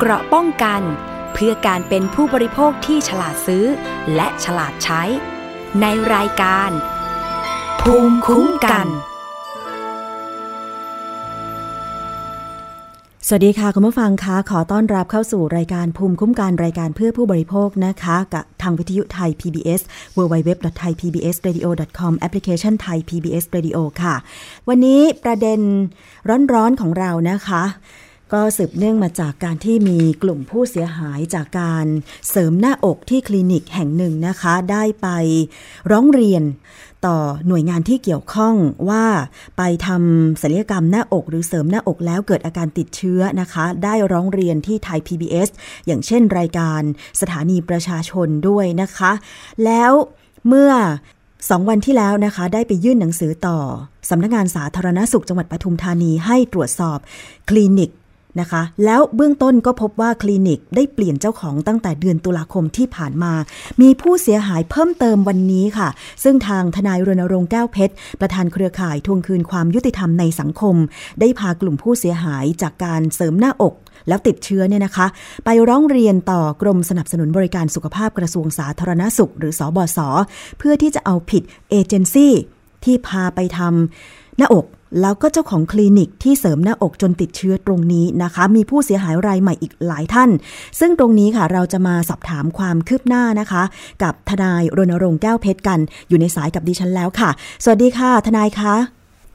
[0.00, 0.82] เกราะป้องกัน
[1.32, 3.64] เพื่อการเป็นผู้บริโภคที่ฉลาดซื้อ
[4.14, 5.02] และฉลาดใช้
[5.80, 6.70] ในรายการ
[7.80, 8.86] ภูมิคุ้มกัน
[13.28, 19.80] สวัสดีค่ะ คุณผู้ฟังคะขอต้อนรับเข้าสู่รายการภูมิคุ้มกันรายการเพื่อผู้บริโภคนะคะกับทางวิทยุไทย PBS
[20.16, 24.14] www.thaipbsradio.com แอปพลิเคชันไทย PBS Radio ค่ะ
[24.68, 25.60] วันนี้ประเด็น
[26.54, 27.62] ร้อนๆของเรานะคะ
[28.32, 31.86] ก็สืบเนื่องมาจากการที่มีกลุ่มผู้เสียหายจากการ
[32.30, 35.08] เสริมหน้าอกที่คลินิกแห่งหนึ่งนะคะ ได้ไป
[35.90, 36.42] ร้องเรียน
[37.06, 37.18] ต่อ
[37.48, 38.54] หน่วยงานที่เกี่ยวข้อง
[38.88, 39.04] ว่า
[39.56, 45.48] ไปทำศัลยกรรมหน้าอกหรือเสริมหน้าอกแล้วเกิดอาการติดเชื้อนะคะ ได้ร้องเรียนที่ไทย PBS
[45.86, 46.82] อย่างเช่นรายการ
[47.20, 49.12] สถานีประชาชนด้วยนะคะ
[49.64, 49.92] แล้ว
[50.48, 50.72] เมื่อ
[51.50, 53.58] สองวันที่แล้วนะคะ ได้ไปยื่นหนังสือต่อ
[54.10, 56.98] สำนักงานสาธารณสุขจังหวัดปทุมธานีให้ตรวจสอบ
[57.48, 57.90] คลินิก
[58.40, 63.32] นะคะ แล้วเบื้องต้นก็พบว่าคลินิกได้เปลี่ยนเจ้าของตั้งแต่เดือนตุลาคมที่ผ่านมา
[63.80, 65.88] มีผู้เสียหายเพิ่มเติมวันนี้ค่ะ
[66.22, 70.76] ซึ่งทางทนายรณรงค์แก้วเพชร ประธานเครือข่ายทวงคืนความยุติธรรมในสังคม
[71.20, 73.74] ได้พากลุ่มผู้เสียหายจากการเสริมหน้าอก
[74.08, 75.06] แล้วติดเชื้อเนี่ยนะคะ
[75.44, 79.98] ไปร้องเรียนต่อกรมสนับสนุนบริการสุขภาพกระทรวงสาธารณสุข หรือสอบศ
[80.58, 82.34] เพื่อที่จะเอาผิดเอเจนซี่
[82.84, 84.66] ที่พาไปทำหน้าอก
[85.00, 90.30] แล้วก็เจ้าของคลินิกที่เสริมหน้าอกจนติดเชื้อตรงนี้นะคะ มีผู้เสียหายรายใหม่อีกหลายท่าน
[90.80, 93.62] ซึ่งตรงนี้ค่ะเราจะมาสอบถามความคืบหน้านะคะ
[94.02, 95.78] กับทนายรณรงค์แก้วเพชรกัน
[96.08, 97.30] อยู่ในสายกับดิฉันแล้วค่ะ
[97.64, 98.74] สวัสดีค่ะ ทนายคะ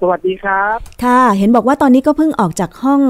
[0.01, 3.01] สวัสดีครับ ค่ะ เห็นบอกว่าตอนนี้ก็เพิ่งออกจากห้อง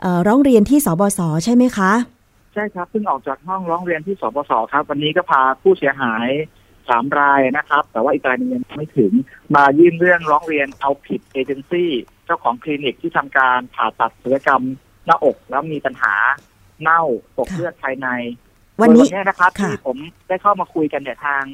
[0.00, 1.92] เออร้องเรียนที่สบศใช่ไหมคะ
[2.54, 6.28] ใช่ครับเพิ่งออกจากห้องร้องเรียนที่สปสครับ วันนี้ก็พาผู้เสียหาย
[6.88, 9.12] สามรายนะครับ แต่ว่าอีกรายหนึงยังไม่ถึง
[9.54, 11.90] มายื่นเรื่องร้องเรียนเอาผิดเอเจนซี่
[12.24, 14.64] เจ้าของคลินิกที่ทำการผ่าตัดศัลยกรรม
[15.06, 16.14] หน้าอกแล้วมีปัญหา
[16.82, 17.02] เน่า
[17.38, 18.08] ตกค่ะเลือดภายใน
[18.80, 21.44] วันนี้โดยเยนะครับค่ะที่ผมได้เข้ามาคุยกันเนี่ยทาง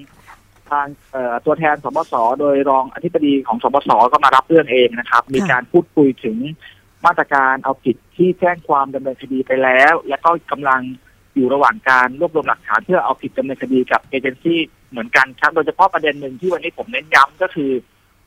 [0.71, 6.39] ทางเอ่อตัวแทนสบสโดยรองอธิบดีของสบสก็มารับเรื่องเองนะครับ มีการพูดคุยถึง
[7.07, 10.81] มาตรการเอาผิดที่แจ้งความดำเนินคดีไปแล้ว และก็กำลัง
[11.35, 14.61] อยู่ระหว่างการรวบรวมหลักฐานเพื่อเอาผิดดำเนินคดีกับเอเจนซี่
[14.95, 17.71] เหมือนกันครับ โดยเฉพาะประเด็นหนึ่งที่วันนี้ผมเน้นย้ำก็คือ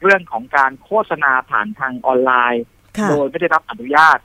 [0.02, 2.64] เรื่องของการโฆษณาผ่านทางออนไลน์
[2.98, 4.18] ค่ะโดยไม่ได้รับอนุญาต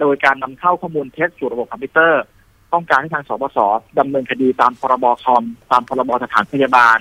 [0.00, 2.22] โดยการนำเข้าข้อมูลเท็จสู่ระบบคอมพิวเตอร์
[2.72, 3.58] ต้องการให้ทางสบส
[3.98, 6.98] ดำเนินคดีตามพรบคอมตามพรบสถานพยาบาล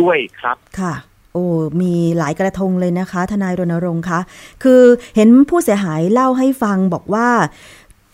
[0.00, 0.94] ด้วยครับค่ะ
[1.32, 1.46] โอ้
[1.82, 4.20] มีหลายกระทงเลยนะคะ ทนายรณรงค์คะ
[4.62, 4.82] คือ
[5.16, 7.28] เห็นผู้เสียหายเล่าให้ฟังบอกว่า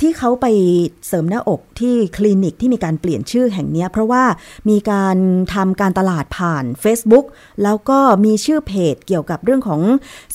[0.02, 0.46] ที่เขาไป
[1.06, 4.22] เสริมหน้าอกที่คลินิกที่มีการเปลี่ยนชื่อแห่งเนี้ยเพราะว่า
[4.70, 5.16] มีการ
[5.54, 7.26] ทำการตลาดผ่าน Facebook
[7.62, 9.80] แล้วก็มีชื่อเพจเกี่ยวกับเรื่องของ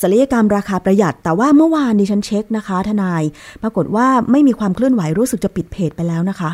[0.01, 3.23] ศัลยกรรมราคาประหยัด แต่ว่าเมื่อวานดิฉันเช็คนะคะ ทนาย
[3.63, 6.51] ปรากฏว่าไม่มีความเคลื่อนไหวรู้สึกจะปิดเพจไปแล้วนะคะ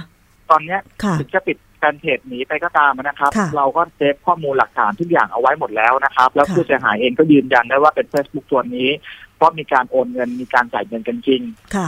[0.52, 8.90] ตอนเนี้ยค่ะถึงจะปิดแฟนเพจหนีไปก็ตามนะครับค่ะเราก็เซฟข้อมูลหลักฐานทุกอย่างเอาไว้หมดแล้วนะครับ แล้วค่ะผู้เสียหายเองก็ยืนยันได้ว่าเป็น Facebook ตัวนี้
[9.36, 11.42] เพราะมีการโอนเงินมีการจ่ายเงินกันจริง
[11.76, 11.88] ค่ะ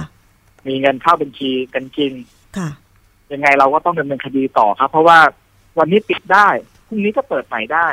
[0.67, 2.13] มีเงินเข้าบัญชีกันจริง
[2.57, 2.69] ค่ะ
[3.31, 5.19] ยังไงเราก็ต้องดำเนินคดีต่อครับ เพราะว่า
[5.79, 6.49] วันนี้ปิดได้
[6.87, 7.87] พรุ่งนี้ก็เปิดใหม่ได้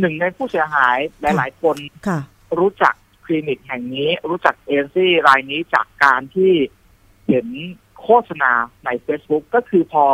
[0.00, 1.76] หนึ่งในผู้เสียหายหลาย ๆ คน
[2.08, 2.20] ค่ะ
[2.58, 2.94] รู้จัก
[3.24, 6.52] คลินิกแห่งนี้ รู้จักเอเจนซี่รายนี้จากการที่
[7.28, 7.46] เห็น
[8.02, 8.52] โฆษณา
[8.84, 10.04] ใน Facebook ก็คือพอ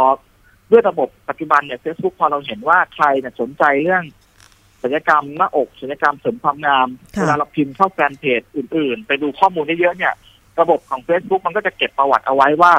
[0.70, 4.04] ด้วยระบบปัจจุบันเนี่ย Facebook พอเราเห็นว่าใครเนี่ยสนใจเรื่อง
[4.82, 10.14] ศัลยกรรมหน้าอกศัลยกรรมเสริมความงามค่ะเวลาเราพิมพ์เข้าแฟนเพจอื่น ๆ ไปดูข้อมูลเยอะๆเนี่ย
[10.60, 12.72] ระบบของ Facebook มันก็จะเก็บประวัติเอาไว้ว่า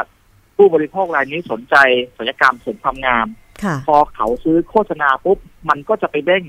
[0.57, 1.75] ผู้บริโภครายนี้สนใจ
[2.17, 3.28] ศัลยกรรมเสริมความงาม
[3.63, 5.38] ค่ะพอเขาซื้อโฆษณาปุ๊บ
[5.69, 6.44] มันก็จะไปเด้ง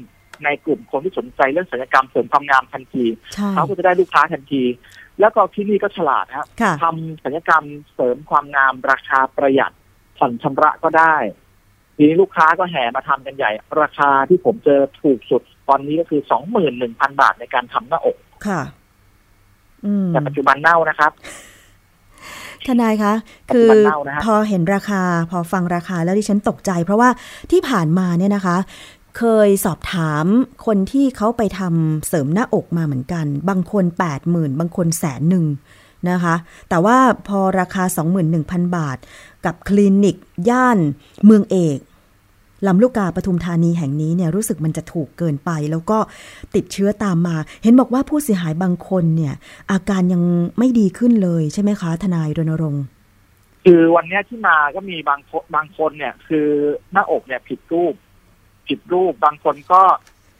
[0.44, 4.62] ในกลุ่มคนที่สนใจเรื่องศัลยกรรมเสริมความงามทันทีใช่เขาก็จะได้ลูกค้าทันที
[5.20, 7.64] แล้วก็ที่นี่ก็ฉลาดฮะค่ะทำศัลยกรรม
[7.94, 9.72] เสริมความงามราคาประหยัด
[10.18, 11.16] ผ่อนชำระก็ได้
[11.96, 18.83] ทีนี้ลูกค้าก็แห่มาทำกันใหญ่ ราคาที่ผมเจอถูกสุดตอนนี้ก็คือสองหมื่นหนึ่งพันบาทในการทำหน้าอกค่ะอืม
[20.12, 21.12] แต่ปัจจุบันเน่านะครับ
[22.66, 23.12] ทนายคะ
[23.48, 27.10] ปัจคืจุอบันเน่านะฮะพอเห็นราคาพอฟังราคาแล้วดิฉันตกใจ เพราะว่า
[27.50, 28.56] ที่ผ่านมาเนี่ยนะคะ
[29.18, 30.26] เคยสอบถาม
[30.66, 35.44] คนที่เขาไปทำเสริมหน้าอกมาเหมือนกัน บางคน 8 0,000 บางคนแสนหนึ่ง
[36.10, 36.34] นะคะ
[36.68, 36.96] แต่ว่า
[37.28, 37.84] พอราคา
[38.30, 38.98] 21,000 บาท
[39.44, 40.16] กับคลินิก
[40.50, 40.78] ย่าน
[41.24, 41.78] เมืองเอก
[42.66, 45.98] ลำลูกกาปทุมธานีแห่งนี้เนี่ยรู้สึกมันจะถูกเกินไป แล้วก็
[46.54, 49.34] ติดเชื้อตามมา เห็นบอกว่าผู้เสียหายบางคนเนี่ย
[49.72, 50.22] อาการยัง
[50.58, 52.84] ไม่ดีขึ้นเลยใช่ไหมคะทนายรณรงค์
[53.64, 56.48] คือวันเนี้ยที่มาก็มีบางคนบางคนเนี่ย คือ
[56.92, 57.94] หน้าอกเนี่ยผิดรูป
[58.68, 59.82] ผิดรูปบางคนก็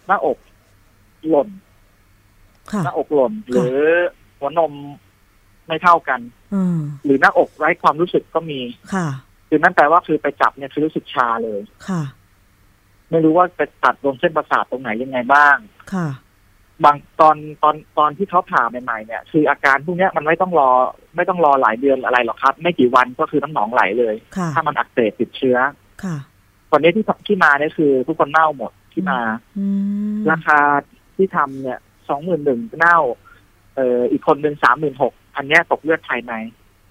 [0.06, 0.38] หน้าอก
[1.28, 1.48] หล่น
[2.72, 3.78] ค่ะหน้าอกหล่นหรือ
[4.38, 4.72] หัวนม
[5.66, 6.20] ไม่เท่ากัน
[6.54, 8.60] อืมหรือหน้าอกไร้ความรู้สึกก็มี
[8.94, 9.08] ค่ะ
[9.54, 12.02] คือนั่นแปลว่าคือไปจับเนี่ยคือรู้สึกชาเลย ค่ะ
[13.10, 15.56] ไม่รู้ว่าไปตัดตรงเส้นประสาทตรงไหนยังไงบ้าง
[15.92, 16.08] ค่ะ
[16.84, 20.70] บางตอนตอนตอนที่เขาผ่าใหม่ๆเนี่ย คืออาการพวกเนี้ยมันไม่ต้องรอ
[21.16, 25.56] ไม่ต้องรอหลายเดือนอะไรหรอกครับ ไม่กี่วันก็คือน้ำหนองไหลเลยค่ะถ้ามันอักเสบติดเชื้อ
[26.04, 26.16] ค่ะ
[26.70, 29.18] ตอนนี้ที่ที่มาเนี่ยคือ ทุกคนเน่าหมดที่มา
[29.58, 29.66] อื
[30.14, 30.58] มราคา
[31.16, 31.78] ที่ทำเนี่ย
[32.08, 32.98] สองหมื่นหนึ่งเน่า
[33.74, 36.32] เอ่ออีกคนหนึ่งสามหมื่นหกอันเนี้ยตกเลือดภายใน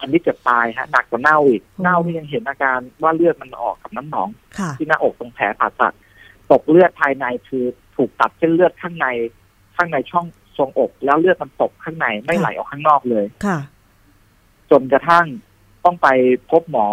[0.04, 4.30] อันนี้เกือบตายฮะหนักกว่าเน่าอีกเน่าที่ยังเห็นอาการว่าเลือดมันออกกับน้ำหนอง
[4.60, 5.94] ค่ะที่หน้าอกตรงแผลผ่าตัด
[6.52, 7.66] ตกเลือดภายในคือ
[7.96, 9.08] ถูกตัดเส้นเลือดข้างใน
[9.76, 10.26] ข้างในช่อง
[10.58, 13.58] ทรงอกแล้วเลือดมันตกข้างในไม่ไหลออกข้างนอกเลยค่ะ
[14.72, 15.26] จนกระทั่ง
[15.86, 16.08] ต้องไป
[16.50, 16.88] พบหมอ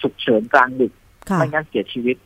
[0.00, 0.92] ฉุกเฉินกลางดึก
[1.30, 2.16] ค่ะไม่งั้นเสียชีวิต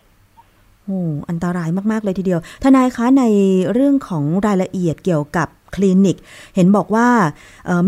[0.85, 0.99] โอ้
[1.29, 3.25] อันตรายมาก ๆ เลยทีเดียว ทนายคะใน
[3.73, 6.17] เรื่องของรายละเอียดเกี่ยวกับ คลินิก
[6.55, 7.08] เห็นบอกว่า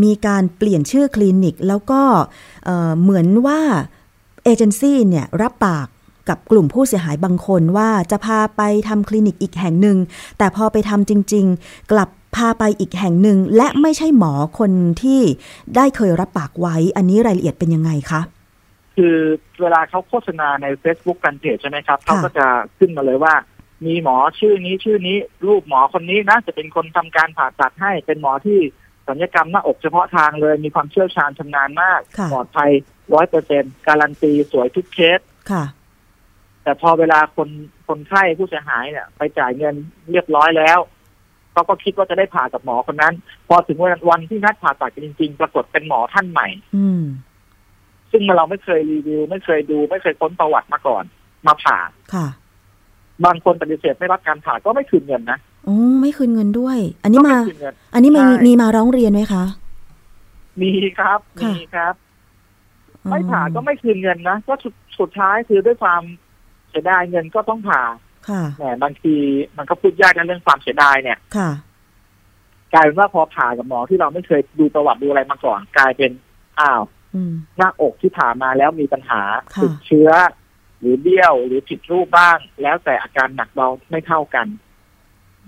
[0.04, 2.02] มีการเปลี่ยนชื่อคลินิก แล้วก็
[2.64, 3.60] เอ่อเหมือนว่า
[4.44, 5.86] เอเจนซี่เนี่ยรับปาก
[6.28, 9.98] กับกลุ่มผู้เสียหายบางคนว่าจะพาไปทำคลินิกอีกแห่งหนึ่ง
[10.38, 15.20] แต่พอไปทำจริง ๆ กลับพาไปอีกแห่งหนึ่ง และไม่ใช่หมอคนที่
[15.76, 18.20] ได้เคยรับปากไว้ อันนี้รายละเอียดเป็นยังไงคะ
[18.96, 19.16] คือ
[19.60, 22.46] เวลาเขาโฆษณาใน Facebook กันเพจใช่ไหมครับเขาก็จะ
[22.78, 23.34] ขึ้นมาเลยว่า
[23.86, 25.16] มีหมอชื่อนี้ชื่อนี้
[25.46, 28.58] รูปหมอคนนี้นะจะเป็นคนทำการผ่าตัดให้เป็นหมอที่
[29.06, 32.70] ศัลยกรรมหน้าอกเฉพาะทางเลย มีความเชี่ยวชาญชำนาญมากค่ะปลอดภัย
[33.14, 35.20] ร้อยเปอร์เซ็นการันตีสวยทุกเคส
[35.50, 35.64] ค่ะ
[36.62, 37.48] แต่พอเวลาคน
[37.88, 39.74] คนไข้ผู้เสียหายเนี่ย ไปจ่ายเงิน
[40.10, 40.78] เรียบร้อยแล้ว
[41.52, 43.14] เขาก็คิดว่าจะได้ผ่ากับหมอคนนั้น
[43.48, 47.02] พอถึงวันวันที่นัดผ่าตัดกันจริง ๆ ปรากฏเป็นหมอท่านใหม่ อืม
[48.10, 51.04] ซึ่งเราไม่เคยรีวิว ไม่เคยดู ไม่เคยค้นประวัติมาก่อน
[51.46, 51.78] มาผ่า
[52.14, 52.26] ค่ะ
[53.24, 59.44] บางคนปฏิเสธไม่รับการผ่าก็ไม่คืนเงินนะโอ้ไม่คืนเงินด้วย อันนี้ก็มาไม่คืนเงินอันนี้มีใช่มีมาร้องเรียนไหมคะ
[60.62, 61.94] มีครับค่ะมีครับ
[63.10, 66.02] ไม่ผ่าก็ไม่คืนเงินนะก็สุดสุดท้ายคือด้วยความ
[66.68, 67.82] เสียดายเงินก็ต้องผ่า
[68.28, 69.14] ค่ะแหมบางที
[69.56, 71.50] มันก็พูดยากนะเรื่องความเสียดายเนี่ยค่ะ
[72.74, 76.10] กลายเป็นว่าพอผ่ากับหมอที่เราไม่เคยดูประวัติดูอะไรมาก่อน กลายเป็น
[76.60, 76.82] อ้าว
[77.14, 79.22] อืมหน้าอกที่ผ่ามาแล้วมีปัญหา
[79.54, 80.10] ค่ะติดเชื้อ
[80.80, 84.46] หรือเบี้ยวหรือผิดรูปบ้าง แล้วแต่อาการหนักเบาไม่เท่ากัน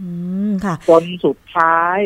[0.00, 0.08] อื
[0.48, 1.98] มค่ะจนสุดท้าย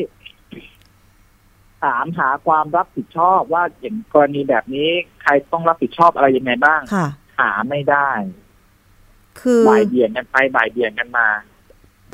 [1.82, 4.90] ถามหาความรับผิดชอบว่าอย่างกรณีแบบนี้
[5.22, 7.06] ใครต้องรับผิดชอบอะไรยังไงบ้างค่ะ
[7.38, 8.10] หาไม่ได้
[9.40, 11.28] คือบ่ายเบี่ยงกันไปบ่ายเบี่ยงกันมา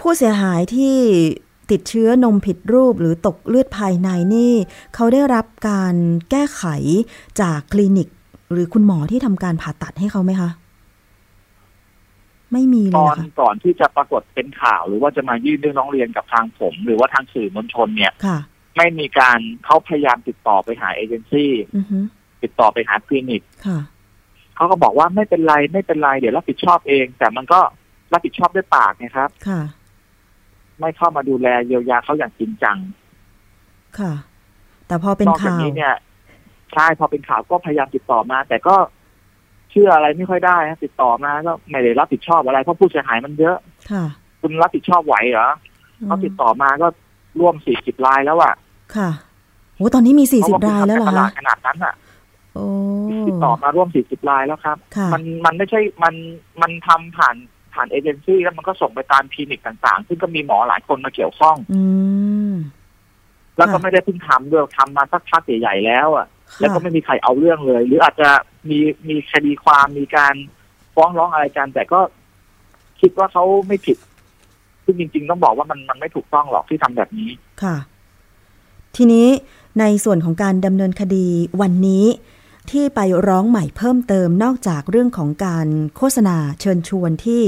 [0.01, 0.97] ผู้เสียหายที่
[1.71, 4.55] ติดเชื้อนมผิดรูปหรือตกเลือดภายในนี่
[4.95, 5.95] เขาได้รับการ
[6.31, 6.65] แก้ไข
[7.41, 8.09] จากคลินิก
[8.53, 10.51] หรือคุณหมอที่ทำการผ่าตัดให้เขาไหมคะ
[12.53, 18.39] ไม่มีเลตยอเหรนอคะก่อนที่จะปรากฏเป็นข่าวหรือว่าจะมายื่นเรื่องร้องเรียนกับทางผม หรือว่าทางสื่อมวลชนเนี่ยค่ะ
[18.77, 21.99] ไม่มีการเขาพยายามติดต่อไปหาเอเจนซี่อือฮึ
[22.43, 23.81] ติดต่อไปหาคลินิกค่ะ
[24.57, 27.61] เขาก็บอกว่าไม่เป็นไรไม่เป็นไรเดี๋ยวรับผิดชอบเอง แต่มันก็
[28.13, 29.61] รับผิดชอบด้วยปากนะครับค่ะ
[30.81, 32.79] ไม่เข้ามาดูแลเยียวยาเขาอย่างจริงจัง
[33.99, 34.13] ค่ะ
[34.87, 35.95] แต่พอเป็นนอกจากข่าวนี้เนี่ย
[36.73, 38.77] ใช่พอเป็นข่าวก็พยายามติดต่อมา แต่ก็
[39.71, 43.57] เชื่ออะไรไม่ค่อยได้นะติดต่อมาก็ไม่ได้รับผิดชอบอะไรเพราะผู้เสียหายมันเยอะ
[43.91, 44.05] ค่ะ
[44.41, 45.49] คุณรับผิดชอบไหวเหรอ
[46.07, 46.87] เขาติดต่อมาก็
[47.41, 48.55] ร่วมสี่สิบรายแล้วอะ
[48.97, 49.11] ค่ะ
[49.77, 51.95] โอ้ตอนนี้มีสี่เพสิราะบว่าคุณรายแล้วเหรทำอการตลาคะดขนาดนั้นอะ
[52.55, 52.65] โอ้
[53.29, 56.15] ติดต่อมาร่วมสี่สิบรายแล้วครับค่ะมันมันไม่ใช่มัน
[56.61, 57.37] มันทำผ่าน
[57.75, 61.83] ผ่านเอเจนซี่แล้วมันก็ส่งไปตามคลินิกต่างๆ ซึ่งก็มีหมอหลายคนมาเกี่ยวข้อง อื
[62.51, 62.53] ม
[63.57, 68.31] แล้วก็ค่ะไม่ได้เพิ่งทำด้วยทำมาสักพักใหญ่ๆแล้วอะค่ะ แล้วก็ไม่มีใครเอาเรื่องเลย หรืออาจจะ
[68.69, 68.79] มี
[69.09, 70.35] มีคดีความมีการ
[70.95, 72.01] ฟ้องร้องอะไรกันแต่ก็
[73.01, 73.97] คิดว่าเขาไม่ผิด
[74.85, 77.31] ซึ่งจริง ๆ ต้องบอกว่ามันมันไม่ถูกต้องหรอกที่ทำแบบนี้
[77.63, 77.77] ค่ะ
[78.97, 79.29] ทีนี้
[79.81, 81.27] ในส่วนของการดำเนินคดี
[81.61, 82.05] วันนี้
[82.71, 87.43] ที่ไปร้องใหม่เพิ่มเติมนอกจากเรื่องของการโฆษณาเชิญชวนที่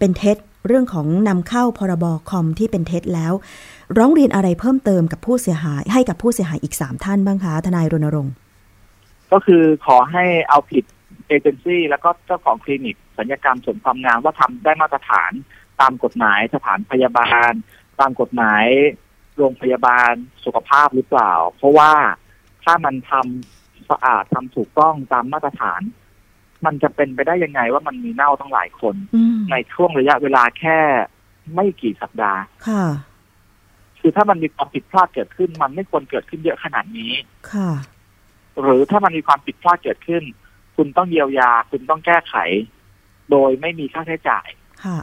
[0.00, 0.36] เป็นเท็จ
[0.66, 3.32] เรื่องของนำเข้าพรบคอมที่เป็นเท็จแล้ว
[3.98, 8.34] ร้องเรียนอะไรเพิ่มเติมกับผู้เสียหาย ให้กับผู้เสียหายอีกสามท่านบ้างคะทนายรณรงค์
[9.32, 10.84] ก็คือขอให้เอาผิด
[11.28, 15.32] เอเจนซี่แล้วก็เจ้าของคลินิกสัญญกรรมเสริมความงามว่าทำได้มาตรฐาน
[15.80, 17.52] ตามกฎหมายสถานพยาบาล
[18.00, 18.64] ตามกฎหมาย
[19.36, 20.12] โรงพยาบาล
[20.44, 21.92] สุขภาพหรือเปล่า เพราะว่า
[22.64, 25.80] ถ้ามันทำสะอาดทำถูกต้องตามมาตรฐาน
[26.66, 30.78] มันจะเป็นไปได้ยังไงว่ามันมีเน่าตั้งหลายคนอืมในช่วงระยะเวลาแค่
[31.54, 32.40] ไม่กี่สัปดาห์
[34.06, 37.12] ค่ะคือถ้ามันมีความผิดพลาดเกิดขึ้น มันไม่ควรเกิดขึ้นเยอะขนาดนี้
[37.52, 37.70] ค่ะ
[38.62, 40.22] หรือถ้ามันมีความผิดพลาดเกิดขึ้น
[40.76, 42.34] คุณต้องเยียวยา คุณต้องแก้ไข
[43.30, 44.48] โดยไม่มีค่าใช้จ่าย
[44.84, 44.98] ค่ะ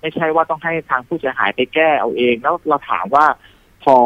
[0.00, 3.26] ไม่ใช่ว่าต้องให้ทางผู้เสียหายไปแก้เอาเอง แล้วเราถามว่า
[3.82, 3.96] พอ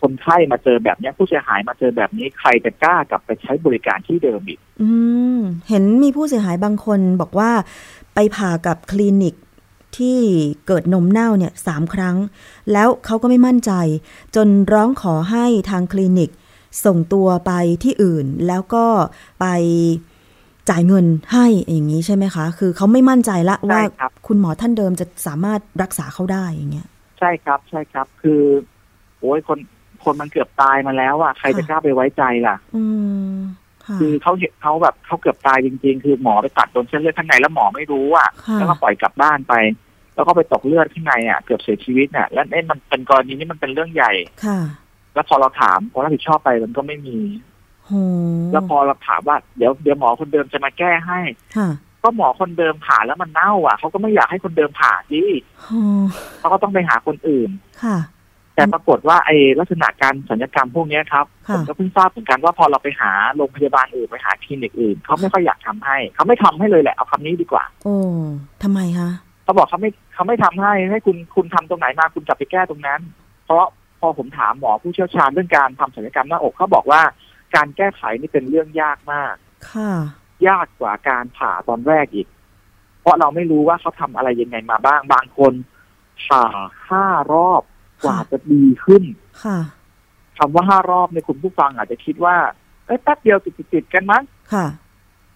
[0.00, 4.90] คนไข้มาเจอแบบเนี้ยผู้เสียหายมาเจอแบบนี้ใครจะกล้ากลับไปใช้บริการที่เดิมอีกอื
[5.36, 7.50] ม เห็นมีผู้เสียหายบางคนบอกว่า
[8.14, 9.34] ไปผ่ากับคลินิก
[9.98, 10.18] ที่
[10.66, 12.16] เกิดนมเน่าเนี่ยสามครั้ง
[12.72, 13.72] แล้วเขาก็ไม่มั่นใจ
[14.36, 16.30] จนร้องขอให้ทางคลินิก
[16.84, 18.86] ส่งตัวไปที่อื่น แล้วก็
[19.40, 19.46] ไป
[20.70, 28.42] จ่ายเงินให้อย่างนี้ใช่ไหมคะ คือเขาไม่มั่นใจละว่าใช่ครับคุณหมอท่านเดิมจะสามารถรักษาเขาได้อย่างเงี้ย ใช่ครับ ใช่ครับ คือ
[29.20, 29.58] โอ้ยคน
[30.04, 32.84] คนมันเกือบตายมาแล้วอะใครจะค่ะกล้าไปไว้ใจล่ะ อื
[33.34, 33.36] ม
[33.86, 39.54] ค่ะคือเขาเห็นเขาแบบเขาเกือบตายจริง ๆ คือหมอไปตัดโดนเส้นเลือดข้างในแล้วหมอไม่รู้อะค่ะแล้วก็ปล่อยกลับบ้านไป
[40.14, 44.12] แล้วก็ไปตกเลือดข้างในอะเกือบเสียชีวิตเนี่ยแล้วเนี่ยมันเป็นกรณีนี้มันเป็นเรื่องใหญ่
[44.44, 44.60] ค่ะ
[45.14, 47.18] แล้วพอเราถามพอรับผิดชอบไปมันก็ไม่มี
[47.86, 47.92] โห
[48.52, 51.20] แล้วพอเราถามว่าเดี๋ยวเดี๋ยวหมอคนเดิมจะมาแก้ให้
[51.56, 51.68] ค่ะ
[52.02, 55.22] ก็หมอคนเดิมผ่าแล้วมันเน่า อะเขาก็ไม่อยากให้คนเดิมผ่าดิ
[55.62, 55.72] โห
[56.38, 57.50] เขาก็ต้องไปหาคนอื่น
[57.82, 57.96] ค่ะ
[58.54, 67.96] แต่ปรากฏว่าไอ้ลักษณะการสัญญกรรมพวกเนี้ยครับค่ะผมก็เพิ่งทราบเหมือนกันว่าพอเราไปหาโรงพยาบาลอื่นไปหาคลินิกอื่นเขาไม่ค่อยอยากทำให้เขาไม่ทำให้เลยแหละเอาคำนี้ดีกว่า โอ้
[68.62, 69.10] ทำไมคะ
[69.44, 73.00] เขาบอกเขาไม่เขาไม่ทำให้ให้คุณคุณทำตรงไหนมาคุณกลับไปแก้ตรงนั้น
[73.44, 73.64] เพราะ
[74.00, 77.02] พอผมถามหมอผู้เชี่ยวชาญเรื่องการทำศัลยกรรมหน้าอกเขาบอกว่า
[77.54, 79.34] การแก้ไขนี่เป็นเรื่องยากมาก
[79.70, 79.92] ค่ะ
[80.48, 82.28] ยากกว่าการผ่าตอนแรกอีก
[83.00, 85.52] เพราะเราไม่รู้ว่าเขาทำอะไรยังไงมาบ้างบางคน
[86.24, 86.42] ผ่า
[86.88, 87.62] ห้ารอบ
[88.04, 89.02] กว่าจะดีขึ้น
[89.44, 89.58] ค่ะ
[90.38, 92.36] คำว่าห้ารอบเนี่ยคุณผู้ฟังอาจจะคิดว่า
[92.86, 93.38] เอ้ยแป๊บเดียว
[93.72, 94.66] ติดๆกันมั้งค่ะ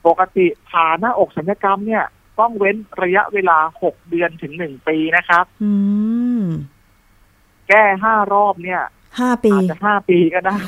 [0.06, 2.04] ปกติผ่าหน้าอกศัลยกรรมเนี่ย
[2.38, 5.72] ต้องเว้นระยะเวลาหกเดือนถึงหนึ่งปีนะครับ อื
[6.38, 6.42] ม
[7.68, 8.82] แก้ห้ารอบเนี่ย
[9.18, 10.58] ห้าปีอาจจะห้าปีก็ได้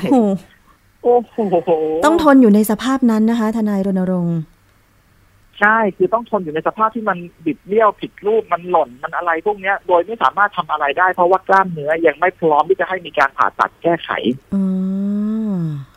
[1.03, 1.71] โอ้โหโอ้โห
[2.05, 4.39] ต้องทนอยู่ในสภาพนั้นนะคะ ทนายรณรงค์
[5.59, 14.09] ใช่คือต้องทนอยู่ในสภาพที่มันบิดเบี้ยวผิดรูปมันหล่นมันอะไรพวกเนี้ย โดยไม่สามารถทำอะไรได้ เพราะว่ากล้ามเนื้อยังไม่พร้อมที่จะให้มีการผ่าตัดแก้ไข
[14.55, 14.63] อื
[15.53, 15.55] ม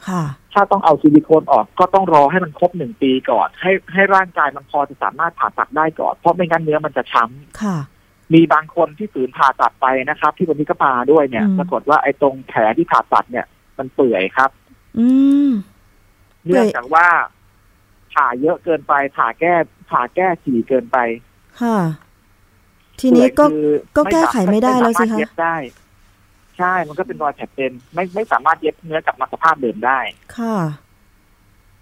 [0.09, 7.78] ค่ะ ถ้าต้องเอาซิลิโคนออกก็ต้องรอให้มันครบหนึ่งปีก่อน ให้ให้ร่างกายมันพอจะสามารถผ่าตัดได้ก่อน เพราะไม่งั้นเนื้อมันจะช้ำค่ะ
[8.35, 13.47] มีบางคนที่ฝืนผ่าตัดไปนะครับ ที่วันนี้ก็มาด้วยเนี่ยอืมปรากฏว่าไอ้ตรงแผลที่ผ่าตัดเนี่ย
[13.78, 14.50] มันเปื่อยครับ
[14.99, 15.09] อื
[15.49, 15.50] ม
[16.45, 17.07] เปื่เนื่ออยงจากว่า
[18.14, 19.52] ผ่าเยอะเกินไป ผ่าแก้
[19.90, 20.97] ผ่าแก้ถี่เกินไป
[21.61, 21.78] ค่ะ
[23.00, 25.57] ทีนี้ก็เปื่อยคือก็แก้ไขไม่ได้แล้วสิคะไม่สามารถเย็บได้
[26.59, 29.99] ใช่ มันก็เป็นรอยแผลเป็น ไม่ไม่สามารถเย็บเนื้อกลับมาสภาพเดิมได้
[30.37, 30.57] ค่ะ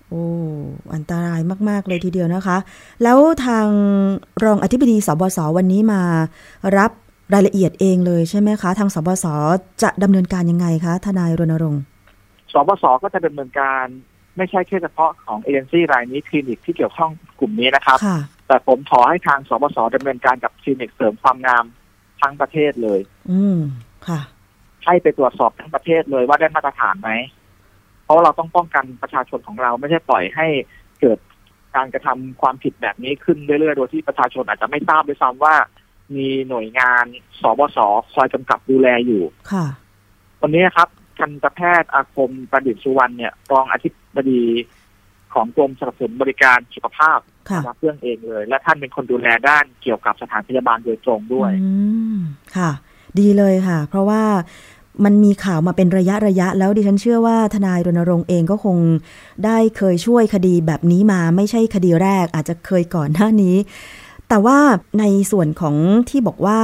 [0.08, 0.24] โอ้
[0.94, 2.56] อันตรายมาก ๆ เลยทีเดียวนะคะ
[3.02, 3.66] แล้วทาง
[4.44, 6.02] รองอธิบดีสบศวันนี้มา
[6.78, 6.90] รับ
[7.34, 9.26] รายละเอียดเองเลยใช่ไหมคะ ทางสบศ
[9.82, 11.82] จะดำเนินการยังไงคะทนายรณรงค์
[12.52, 13.86] สบสก็จะดำเนินการ
[14.40, 21.64] ไม่ใช่แค่เฉพาะของเอเจนซี่รายนี้คลินิกที่เกี่ยวข้องกลุ่มนี้นะครับค่ะแต่ผมขอให้ทางสบสดำเนินการกับคลินิกเสริมความงาม
[22.20, 23.00] ทั้งประเทศเลย
[23.32, 23.60] อืม
[24.08, 24.20] ค่ะ
[24.84, 27.10] ให้ไปตรวจสอบทั้งประเทศเลยว่าได้มาตรฐานไหม
[28.04, 30.46] เพราะว่าเราต้องป้องกันประชาชนของเราไม่ใช่ปล่อยให้
[31.00, 31.18] เกิด
[31.76, 35.54] การกระทำความผิดแบบนี้ขึ้นเรื่อยๆ โดยที่ประชาชนอาจจะไม่ทราบด้วยซ้ำว่า
[36.16, 37.04] มีหน่วยงาน
[37.40, 37.78] สบส
[38.12, 39.66] คอยกำกับดูแลอยู่ ค่ะ
[40.42, 40.88] วันนี้ครับ
[41.20, 44.42] ทันตแพทย์อาคมประดิษฐ์สุวรรณเนี่ยรองอธิบดี
[45.34, 47.18] ของกรมสนับสนุนบริการสุขภาพ
[47.50, 51.72] ค่ะรับเรื่องเองเลย และท่านเป็นคนดูแลด้านเกี่ยวกับสถานพยาบาลโดยตรงด้วยอื
[52.16, 52.18] ม
[52.56, 52.70] ค่ะ
[53.18, 54.22] ดีเลยค่ะ เพราะว่า
[55.04, 58.78] มันมีข่าวมาเป็นระยะระยะ แล้วดิฉันเชื่อว่าทนายรณรงค์เองก็คง
[59.44, 63.56] ได้เคยช่วยคดีแบบนี้มาไม่ใช่คดีแรก อาจจะเคยก่อนหน้านี้
[64.28, 64.58] แต่ว่า
[65.00, 65.76] ในส่วนของ
[66.08, 66.60] ที่บอกว่า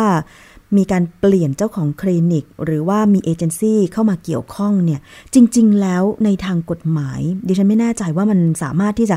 [0.78, 5.00] มีการเปลี่ยนเจ้าของคลินิก หรือว่ามีเอเจนซี่เข้ามาเกี่ยวข้องเนี่ย
[5.35, 9.16] จริง ๆ แล้วในทางกฎหมาย ดิฉันไม่แน่ใจว่ามันสามารถที่จะ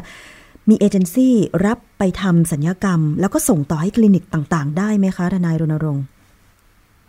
[0.69, 1.33] มีเอเจนซี่
[1.65, 6.05] รับไปทำสัญญกรรม แล้วก็ส่งต่อให้คลินิกต่างๆ ได้ไหมคะทนายรณรงค์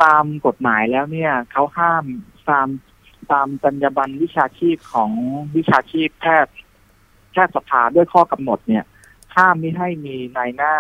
[0.03, 2.05] ตามกฎหมายแล้วเนี่ยเขาห้าม
[2.49, 2.69] ตาม
[3.33, 5.11] ตามจรรยาบรรณวิชาชีพของ
[5.57, 6.53] วิชาชีพแพทย์
[7.33, 8.85] แพทย์สภาด้วยข้อกำหนดเนี่ย
[9.37, 10.75] ห้ามไม่ให้มีนายหน้า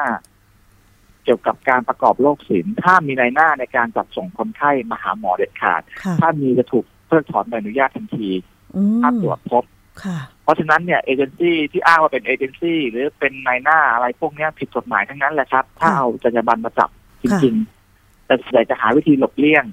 [1.24, 8.30] เกี่ยวกับการประกอบโรคศิลป์ห้ามมีนายหน้าในการจัดส่งคนไข้มาหาหมอเด็ดขาดค่ะถ้ามีจะถูกเพิกถอนใบอนุญาตทันที
[8.74, 9.64] อืมถ้าตรวจพบ
[10.02, 16.90] ค่ะเพราะฉะนั้นเนี่ยเอเจนซี่ที่อ้างว่าเป็นเอเจนซี่หรือเป็นนายหน้าอะไรพวกเนี้ยผิดกฎหมายทั้งนั้นแหละครับ ถ้าค่ะเอาจรรยาบรรณมาจับ
[17.22, 19.64] จค่ะริงๆ แต่ส่วนใหญ่จะหาวิธีหลบเลี่ยง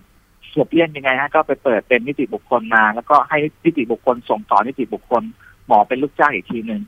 [0.56, 5.24] หลบเลี่ยงยังไงฮะก็ไปเปิดเป็นนิติบุคคลมา แล้วก็ให้นิติบุคคลส่งต่อนิติบุคคล
[5.68, 6.82] หมอเป็นลูกจ้างอีกทีหนึ่ง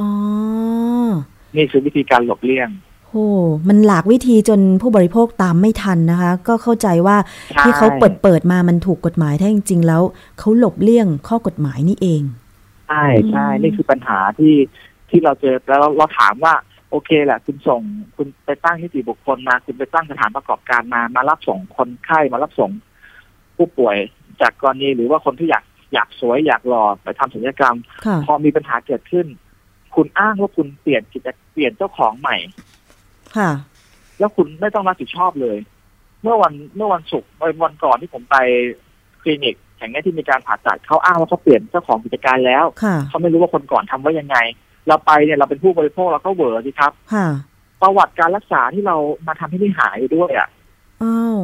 [0.00, 0.10] อ๋อ
[1.56, 2.68] นี่คือวิธีการหลบเลี่ยง
[3.14, 3.20] โห
[3.68, 7.16] มันหลากวิธีจนผู้บริโภคตามไม่ทันนะคะ ก็เข้าใจว่า
[7.52, 10.02] ใช่ที่เขาเปิดเปิดมามันถูกกฎหมายแท้จริง ๆ แล้ว
[10.38, 12.22] เขาหลบเลี่ยงข้อกฎหมายนี่เอง
[12.88, 14.54] ใช่ใช่อืมนี่คือปัญหาที่
[15.10, 16.54] ที่เราเจอแล้วเราเราถามว่า
[16.90, 17.80] โอเคแหละคุณส่ง
[18.16, 22.70] คุณไปตั้งนิติบุคคลมา คุณไปตั้งสถานประกอบการมามารับส่งคนไข้มารับส่ง
[23.56, 23.96] ผู้ป่วย
[24.40, 29.26] จากกรณีหรือว่าคนที่อยากอยากสวยอยากหล่อไปทำศัลยกรรมค่ะพอมีปัญหาเกิดขึ้น
[29.94, 32.36] คุณอ้างว่าคุณเปลี่ยนกิจเปลี่ยนเจ้าของใหม่
[33.36, 33.50] ค่ะ
[34.18, 35.56] แล้วคุณไม่ต้องรับผิดชอบเลย
[36.22, 37.30] เมื่อวันเมื่อวันศุกร์
[37.62, 38.36] วันก่อนที่ผมไป
[39.22, 44.36] คลินิกแห่งนี้ที่มีการผ่าตัดเขาอ้างว่าเขาเปลี่ยนเจ้าของกิจการแล้วค่ะเขาไม่รู้ว่าคนก่อนทำไว้ยังไง
[44.88, 47.26] เราไปเนี่ยเราเป็นผู้บริโภคเราก็เหวอสิครับค่ะ
[47.82, 50.48] ประวัติการรักษาที่เรามาทำให้ที่หายด้วยอะ
[51.02, 51.38] อ้าว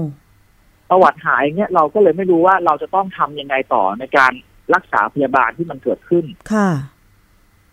[0.91, 4.33] ประวัติหายเนี่ยเราก็เลยไม่รู้ว่าเราจะต้องทำยังไงต่อในการ
[4.75, 6.71] รักษาพยาบาลที่มันเกิดขึ้นค่ะ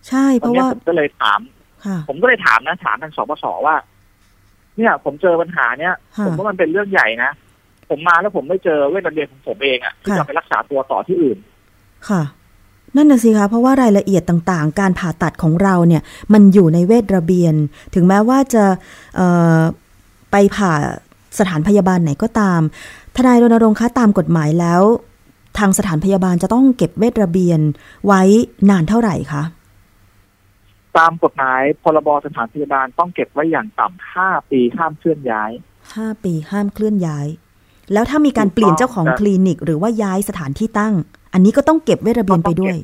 [0.07, 1.39] ใช่เพตรงราะเนี้ยว่าผมก็เลยถาม
[1.85, 3.75] ค่ะผมก็เลยถามนะถามทางสปสว่า
[4.77, 7.31] เนี่ยผมเจอปัญหาเนี่ยค่ะผมว่ามันเป็นเรื่องใหญ่นะ
[7.89, 11.37] ผมมาแล้วผมไม่เจอเวชระเบียนของผมเองอะที่ค่ะจะไปรักษาตัวต่อที่อื่น
[12.09, 12.21] ค่ะ
[12.95, 16.01] นั่นน่ะสิคะเพราะว่ารายละเอียดต่างๆ การผ่าตัดของเราเนี่ย
[16.33, 17.55] มันอยู่ในเวทระเบียน
[17.95, 18.63] ถึงแม้ว่าจะ
[19.15, 19.59] เอ่อ
[20.31, 20.73] ไปผ่า
[21.39, 22.61] สถานพยาบาลไหนก็ตาม
[23.15, 24.81] ทนายรณรงค์คะตามกฎหมายแล้ว
[25.57, 27.59] ทางสถานพยาบาลจะต้องเก็บเวทระเบียน
[28.05, 28.21] ไว้
[28.69, 29.43] นานเท่าไหร่คะ
[30.99, 35.51] ตามกฎหมายพรบสถานพยาบาลต้องเก็บไว้อย่างต่ำห้าปีห้ามเคลื่อนย้าย
[35.95, 37.27] ห้าปีห้ามเคลื่อนย้าย
[37.93, 40.93] แล้วถ้ามีการเปลี่ยนเจ้าของถูกต้องคลินิก หรือว่าย้ายสถานที่ตั้ง
[41.33, 42.77] อันนี้ก็ต้องเก็บเวทระเบียนไปด้วย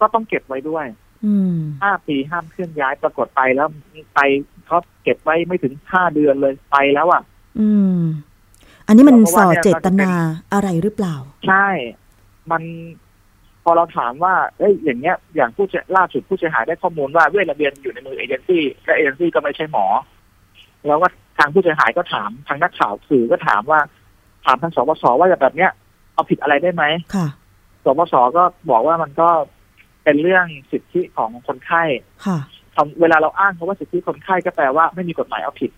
[0.00, 0.86] ก็ต้องเก็บไว้ด้วย
[1.24, 3.68] อืมห้าปีห้ามเคลื่อนย้ายปรากฏไปแล้ว
[4.14, 4.20] ไป
[4.66, 7.22] เขาเก็บไว้ไม่ถึงห้าเดือนเลยไปแล้วอะ
[7.60, 7.98] อืม
[8.86, 11.16] อันนี้มันเพราะส่ว่าอเนี่ยเจตนาก็จะเป็อะไรหรือเปล่า
[11.48, 11.68] ใช่
[12.50, 12.62] มัน
[13.64, 19.86] พอเราถามว่าเอ้ยอย่างเงี้ยอย่างผู้เสียล่าสุดผู้เสียหายได้ข้อมูลว่าเวทระเบียนอยู่ในมือเอเจนซี่และเอเจนซี่ก็ไม่ใช่หมอ
[20.86, 23.80] แล้วก็ทางผู้เสียหายก็ถามทางนักข่าวสื่อก็ถามว่า
[24.44, 25.70] ถามทางสปสว่าแบบเนี้ย
[26.14, 27.26] เอาผิดอะไรได้ไหมค่ะ
[27.84, 29.28] สปสก็บอกว่ามันก็
[30.04, 31.82] เป็นเรื่องสิทธิของคนไข้
[32.26, 32.38] ค่ะ
[32.74, 35.70] ทำเวลาเราอ้างคำว่าสิทธิคนไข้ก็แปลว่าไม่มีกฎหมายเอาผิด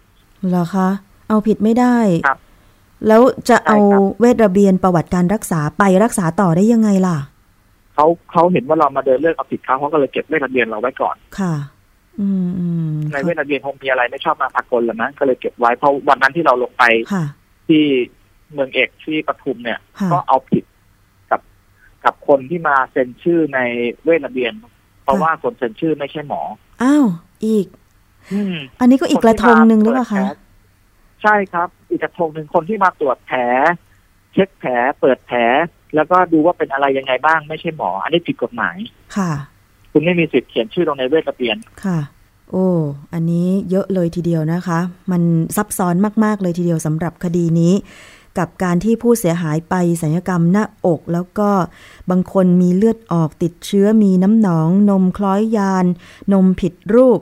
[0.48, 0.88] เหรอคะ
[1.28, 1.96] เอาผิดไม่ได้
[2.26, 2.38] ครับ
[3.08, 7.18] แล้วจะเอาใช่ครับเวทระเบียนประวัติการรักษาไปรักษาต่อได้ยังไงล่ะ
[8.02, 11.54] เขาเขาเห็นว่าเรามาเดินเรื่องเอาผิดเขาเขาก็เลยเก็บเวทระเบียนเราไว้ก่อนค่ะ
[12.20, 17.24] อืมอืมในเวทระเบียนคงมีอะไรไม่ชอบมาพากลแล้วนะก็เลยเก็บไว้เพราะวันนั้นที่เราลงไปค่ะ
[17.68, 17.84] ที่
[18.52, 20.64] เมืองเอกที่ปทุมเนี่ยค่ะก็เอาผิด
[21.30, 21.40] กับ
[22.04, 23.60] กับคนที่มาเซ็นชื่อใน
[24.04, 24.52] เวทระเบียน
[25.02, 26.42] เพราะว่าคนเซ็นชื่อไม่ใช่หมอ
[26.82, 27.06] อ้าว
[27.44, 27.66] อีก
[28.32, 33.38] อืมอันนี้ก็อีกกระทงหนึ่งหรือเปล่าคะนที่มตวจแผใช่ครับ อีกกระทงหนึ่งคนที่มาตรวจแผล
[34.32, 35.38] เช็คแผลเปิดแผล
[35.94, 38.76] แล้วก็ดูว่าเป็นอะไรยังไงบ้างไม่ใช่หมอ อันนี้ผิดกฎหมาย
[39.16, 39.30] ค่ะ
[39.92, 41.98] คุณไม่มีสิทธิ์เขียนชื่อลงในเวทระเบียน ค่ะ
[42.50, 42.68] โอ้
[43.14, 44.78] อันนี้เยอะเลยทีเดียวนะคะ
[45.12, 45.22] มัน
[45.56, 47.74] ซับซ้อนมาก ๆ เลยทีเดียวสำหรับคดีนี้
[48.38, 51.50] กับการที่ผู้เสียหายไปสัญญกรรมหน้าอก แล้วก็
[52.10, 55.86] บางคนมีเลือดออกติดเชื้อมีน้ำหนอง นมคล้อยยาน
[56.32, 57.20] นมผิดรูป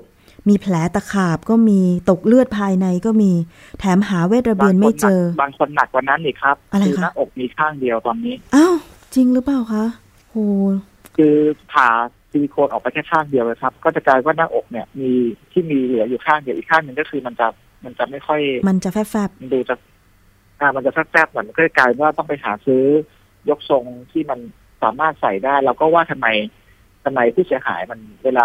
[0.48, 3.32] มีแผลตะขาบก็มีตกเลือดภายในก็มี
[3.78, 8.74] แถมหาเวทระเบียนไม่เจอ บางคนหนักกว่านั้นอีกครับอะไรคืคะหน้าอกมีข้างเดียวตอนนี้อ้าว
[9.14, 9.84] จริงหรือเปล่าคะ
[10.30, 10.46] โอ้
[11.16, 11.36] คือ
[11.72, 11.88] ผ่า
[12.30, 15.10] ซิลิโคนออกไปแค่ข้างเดียวเลยครับ ก็จะกลายว่าหน้าอกเนี่ย มี
[15.52, 17.46] ที่มีเหลืออยู่ข้างเดียวอีกข้างหนึ่งก็คือมันจะ
[17.84, 18.98] มันจะไม่ค่อย มันจะแฟ
[19.28, 19.74] บมันดูจะ
[20.60, 22.84] อ่ามันจะแฟบๆเหมือนมันก็จะกลายว่าต้องไปหาซื้อ
[23.50, 24.38] ยกทรงที่มัน
[24.82, 26.28] สามารถใส่ได้ เราก็ว่าทำไม
[27.04, 28.44] ทำไมผู้เสียหายมันเวลา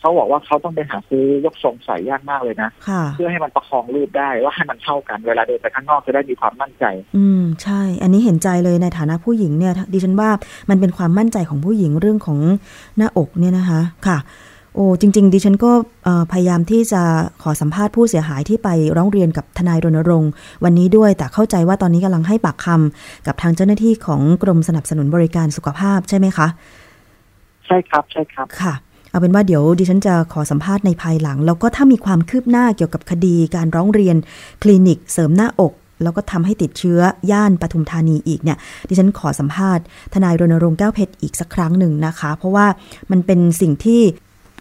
[0.00, 6.84] เขาบอกว่าเขาต้องไปหาซื้อยกทรงใส่ยากมากเลยนะๆค่ะเพื่อให้มันประคองรูปได้ว่าให้มันเท่ากันเวลาเดินไปข้างนอกจะได้มีความมั่นใจ
[7.16, 10.30] อืมใช่ อันนี้เห็นใจเลยในฐานะผู้หญิงเนี่ยดิฉันว่า
[10.70, 12.38] มันเป็นความมั่นใจของผู้หญิงเรื่องของ
[12.96, 14.18] หน้าอกเนี่ยนะคะ ค่ะ
[14.74, 15.72] โอ้จริง ๆ ดิฉันก็
[16.04, 17.02] เอ่อพยายามที่จะ
[17.42, 20.30] ขอสัมภาษณ์ผู้เสียหายที่ไปร้องเรียนกับทนายรณรงค์
[20.64, 26.48] วันนี้ด้วย แต่เข้าใจว่าตอนนี้กำลังให้ปากคำกับทางเจ้าหน้าที่ของกรมสนับสนุนบริการสุขภาพใช่ไหมคะ
[27.66, 28.74] ใช่ครับใช่ครับค่ะ
[29.10, 34.16] เอาเป็นว่าเดี๋ยวดิฉันจะขอสัมภาษณ์ในภายหลัง แล้วก็ถ้ามีความคืบหน้าเกี่ยวกับคดีการร้องเรียน
[34.62, 42.66] คลินิกเสริมหน้าอก แล้วก็ทำให้ติดเชื้อย่านปทุมธานีอีกเนี่ย ดิฉันขอสัมภาษณ์ทนายรณรงค์แก้วเพชรอีกสักครั้งหนึ่งนะคะ เพราะว่า
[43.10, 44.00] มันเป็นสิ่งที่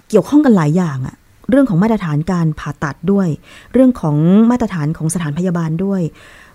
[0.10, 1.16] เกี่ยวข้องกันหลายอย่างอะ
[1.50, 3.28] เรื่องของมาตรฐานการผ่าตัดด้วย
[3.74, 4.16] เรื่องของ
[4.52, 6.02] มาตรฐานของสถานพยาบาลด้วย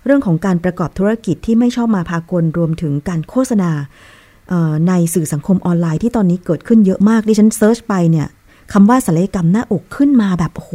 [0.07, 3.71] เรื่องของการประกอบธุรกิจที่ไม่ชอบมาพากลรวมถึงการโฆษณา
[4.89, 8.29] ในสื่อสังคมออนไลน์ที่ตอนนี้เกิดขึ้นเยอะมากดิฉันเซิร์ชไปเนี่ย
[8.73, 10.73] คำว่าศัลยกรรมหน้าอกขึ้นมาแบบโอ้โห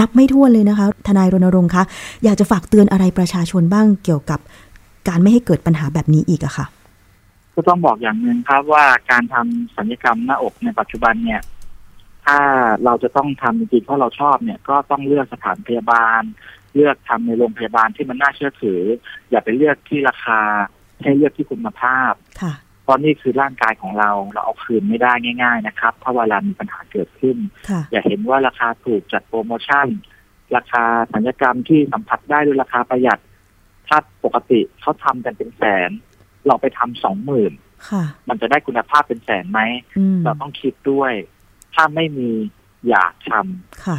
[0.00, 1.82] นับไม่ถ้วนเลยนะคะ ทนายรณรงค์คะ
[2.24, 4.40] อยากจะฝากเตือนอะไรประชาชนบ้างเกี่ยวกับ
[5.08, 6.66] การไม่ให้เกิดปัญหาแบบนี้อีกอะค่ะ
[7.54, 11.40] ก็ต้องบอกอย่างหนึ่งครับว่าการทำสัญญกรรมหน้าอกในปัจจุบันเนี่ย
[12.26, 12.38] ถ้า
[12.84, 16.22] เราจะต้องทำจริงๆเพราะเราชอบเนี่ยก็ต้องเลือกสถานพยาบาล
[16.74, 18.80] เลือกทำในโรงพยาบาลที่มันน่าเชื่อถือ
[19.30, 20.40] อย่าไปเลือกที่ราคา
[21.02, 22.12] ให้เลือกที่คุณภาพ
[22.42, 27.36] ค่ะเพราะนี่คือร่างกายของเราเราเอาคืนไม่ได้ง่าย ๆ นะครับถ้าเวลามีปัญหาเกิดขึ้น
[27.68, 29.86] ค่ะอย่าเห็นว่าราคาถูกจัดโปรโมชั่น
[30.56, 33.20] ราคาสัญญกรรมที่สัมผัสได้ด้วยราคาประหยัด
[33.88, 35.90] ถ้าปกติเขาทำกันเป็นแสน
[36.46, 37.52] เราไปทำสองหมื่น
[37.90, 39.60] ค่ะมันจะได้คุณภาพเป็นแสนไหม
[39.98, 41.12] อืมเราต้องคิดด้วย
[41.74, 42.30] ถ้าไม่มี
[42.88, 43.98] อยากทำค่ะ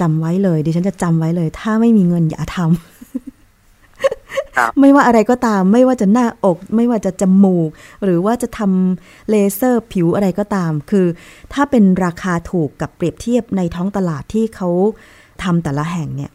[0.00, 3.31] จำไว้เลยดิฉันจะจำไว้เลย ถ้าไม่มีเงินอย่าทำครับ
[4.80, 7.68] ไม่ว่าอะไรก็ตาม ไม่ว่าจะหน้าอก ไม่ว่าจะจมูก
[8.04, 11.06] หรือว่าจะทำเลเซอร์ผิวอะไรก็ตาม คือ
[11.52, 14.68] ถ้าเป็นราคาถูกกับเปรียบเทียบในท้องตลาดที่เขา
[15.42, 16.30] ทำแต่ละแห่งเนี่ย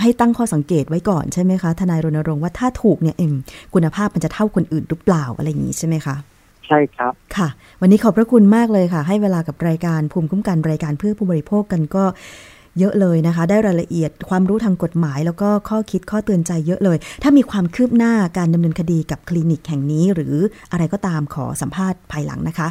[0.00, 3.34] ให้ตั้งข้อสังเกตไว้ก่อนใช่ไหมคะ ทนายรณรงค์ว่าถ้าถูกเนี่ยเอ็ม
[3.74, 6.16] คุณภาพมันจะเท่าคนอื่นหรือเปล่าอะไรอย่างนี้ใช่ไหมคะ
[6.66, 7.48] ใช่ครับ ค่ะ
[7.80, 12.04] วันนี้ขอบพระคุณมากเลยค่ะ ให้เวลากับรายการภูมิคุ้มกันรายการเพื่อผู้บริโภคกันก็
[12.78, 20.34] เยอะเลยนะคะ ได้รายละเอียดความรู้ทางกฎหมาย แล้วก็ข้อคิดข้อเตือนใจเยอะเลย ถ้ามีความคืบหน้าการดำเนินคดีกับคลินิกแห่งนี้ หรือ
[20.72, 22.68] อะไรก็ตามขอสัมภาษณ์ภายหลังนะคะ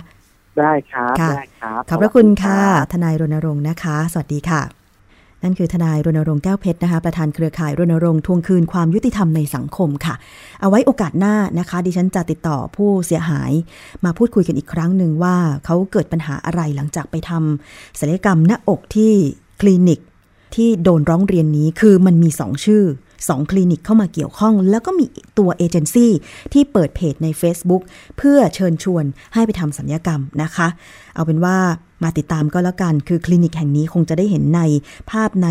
[0.59, 4.61] ได้ครับค่ะได้ครับขอบพระคุณค่ะรับทนายรณรงค์นะคะ สวัสดีค่ะ
[5.43, 10.15] นั่นคือทนายรณรงค์แก้วเพชรนะคะประธานเครือข่ายรณรงค์ทวงคืนความยุติธรรมในสังคมค่ะ
[10.61, 13.51] เอาไว้โอกาสหน้านะคะ ดิฉันจะติดต่อผู้เสียหาย
[14.05, 19.13] มาพูดคุยกันอีกครั้งหนึ่งว่าเขาเกิดปัญหาอะไรหลังจากไปทำศัลยกรรมหน้าอกที่
[19.61, 19.99] คลินิก
[20.55, 22.83] ที่โดนร้องเรียนนี้คือมันมี 2 ชื่อ
[23.17, 25.05] 2คลินิกเข้ามาเกี่ยวข้อง แล้วก็มี
[25.39, 26.11] ตัวเอเจนซี่
[26.53, 27.81] ที่เปิดเพจใน Facebook
[28.17, 30.67] เพื่อเชิญชวนให้ไปทำศัลยกรรมนะคะ
[31.15, 31.57] เอาเป็นว่า
[32.03, 34.61] มาติดตามก็แล้วกัน คือคลินิกแห่งนี้คงจะได้เห็นใน
[35.11, 35.49] ภาพใน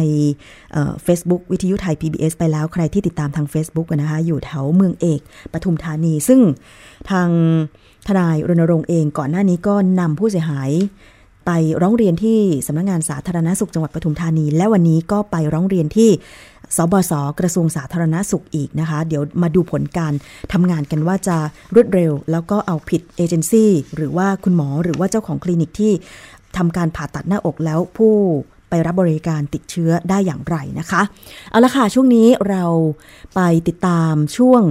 [1.03, 5.21] เฟซบุ๊กวิทยุไทย PBS ไปแล้วใครที่ติดตามทาง Facebook นะคะ อยู่แถวเมืองเอก
[5.53, 6.41] ปทุมธานี ซึ่ง
[7.11, 7.29] ทาง
[8.07, 10.71] ทนายรณรงค์เองก่อนหน้านี้ก็นำผู้เสียหาย
[11.47, 11.51] ไป
[11.83, 16.11] ร้องเรียนที่สำนักงานสาธารณสุขจังหวัดปทุมธานี และวันนี้ก็ไปร้องเรียนที่
[16.77, 20.13] สบศกระทรวงสาธารณสุขอีกนะคะ เดี๋ยวมาดูผลการ
[20.53, 21.37] ทำงานกันว่าจะ
[21.75, 25.93] รวดเร็ว แล้วก็เอาผิดเอเจนซี่หรือว่าคุณหมอหรือว่าเจ้าของคลินิกที่
[26.57, 28.15] ทำการผ่าตัดหน้าอกแล้วผู้
[28.71, 31.03] ไปรับบริการติดเชื้อได้อย่างไรนะคะ
[31.51, 32.65] เอาละค่ะ ช่วงนี้เรา
[33.35, 34.63] ไปติดตามช่วง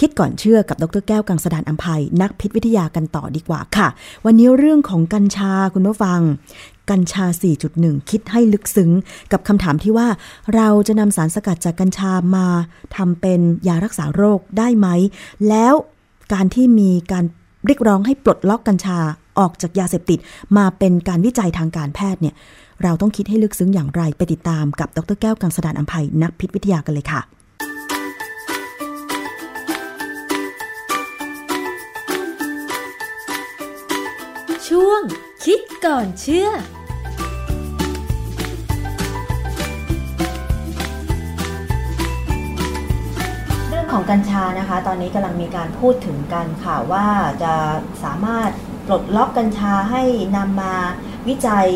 [0.00, 3.88] คิดก่อนเชื่อกับดรแก้วกังสดานอัมภัยนักพิษวิทยากันต่อดีกว่าค่ะ
[4.24, 6.20] วันนี้เรื่องของกัญชาคุณผู้ฟัง
[6.90, 7.24] กัญชา
[7.68, 8.90] 4.1 คิดให้ลึกซึ้ง
[9.32, 10.08] กับคำถามที่ว่า
[10.54, 12.46] เราจะนำสารสกัดจากกัญชามา
[12.96, 14.88] ทำเป็นยารักษาโรคได้ไหม
[15.48, 15.74] แล้ว
[16.32, 17.24] การที่มีการ
[17.66, 18.98] เรียกร้องให้ปลดล็อกกัญชา
[19.38, 20.18] ออกจากยาเสพติด
[20.56, 22.34] มาเป็นการวิจัยทางการแพทย์เนี่ย
[22.82, 27.22] เราต้องคิดให้ลึกซึ้งอย่างไรไปติดตามกับดรแก้วกังสดานอัมภัยนักพิษวิทยากันเลยค่ะ
[34.80, 35.02] ช่วง
[35.44, 36.48] คิดก่อนเชื่อ
[43.68, 47.06] เรื่องของกัญชานะคะ ตอนนี้กำลังมีการพูดถึงกันค่ะว่า
[47.42, 47.54] จะ
[48.04, 48.50] สามารถ
[48.86, 50.02] ปลดล็อกกัญชาให้
[50.36, 50.74] นำมา
[51.28, 51.68] วิจัย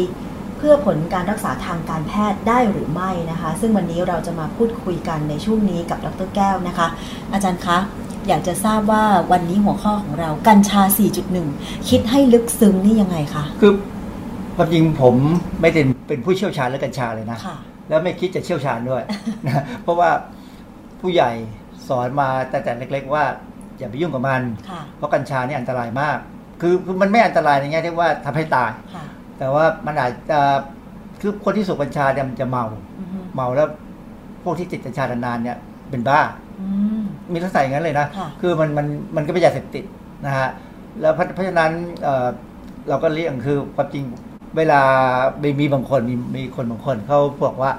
[0.57, 6.87] เพื่อผลการรักษาทางการแพทย์ได้หรือไม่นะคะ ซึ่งวันนี้เราจะมาพูดคุยกันในช่วงนี้กับดรแก้วนะคะ
[7.33, 7.79] อาจารย์คะ
[8.29, 10.83] อยากจะทราบว่าวันนี้หัวข้อของเรากัญชา
[11.35, 13.73] 4.1 คิดให้ลึกซึ้งนี่ยังไงคะ คือ
[14.57, 15.15] ความจริงผม
[15.61, 17.57] ไม่ได้เป็นผู้เชี่ยวชาญเรื่องกัญชาเลยนะค่ะ
[17.89, 19.03] แล้วไม่คิดจะเชี่ยวชาญด้วย
[19.47, 20.11] นะเพราะว่า
[21.01, 21.31] ผู้ใหญ่
[21.89, 23.25] สอนมาแต่แต่เล็ก ๆ ว่า
[23.79, 26.19] อย่าไปยุ่งกับมันค่ะเพราะกัญชานี่อันตรายมาก
[26.61, 29.05] คือคือมันไม่อันตรายในแง่ที่ว่าทำให้ตายค่ะ
[29.39, 30.41] แต่ว่ามันอาจจะ
[31.21, 32.65] คือคนที่สูบกัญชาเนี่ยมันจะเมา
[32.99, 33.69] อือฮึเมาแล้ว
[34.43, 35.57] พวกที่ติดกัญชานานๆเนี่ย
[35.91, 36.52] เป็นบ้าอื
[36.99, 37.01] ม
[37.33, 39.85] มีลักษณะอย่างนั้นเลยนะค่ะคือมันมันมันก็เป็นยาเสพติด
[40.27, 40.49] นะฮะ
[41.01, 41.71] แล้วเพราะเพราะฉะนั้น
[42.03, 42.27] เอ่อ
[42.89, 44.05] เราก็เรียกคือความจริง
[44.57, 44.81] เวลา
[45.43, 47.71] มีมีบางคนมีมีคนบางคนเขาบอกว่า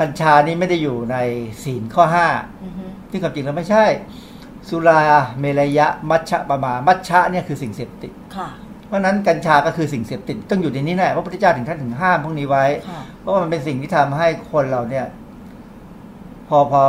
[0.00, 1.16] กัญชานี่ไม่ได้อยู่ใน
[1.64, 2.26] ศีลข้อห้า
[2.64, 3.84] อือฮึที่ความจริงแล้วไม่ใช่
[4.68, 5.00] สุรา
[5.40, 8.48] เมรยะ มัชฌะปมา มัชฌะเนี่ยคือสิ่งเสพติดค่ะ
[8.86, 15.06] เพราะฉะนั้นกัญชาก็คือสิ่งเสพติดต้องอยู่ในนี้แน่พระพุทธเจ้าถึงท่านถึงห้ามพวกนี้ไว้ค่ะเพราะว่ามันเป็นสิ่งที่ทำให้คนเราเนี่ย
[16.48, 16.82] พอพอ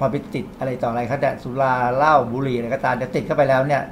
[0.00, 3.82] พอไปติดอะไรต่ออะไรเขาแต่สุราเหล้าบุหรี่อะไรก็ตามแต่ติดเข้าไปแล้วเนี่ย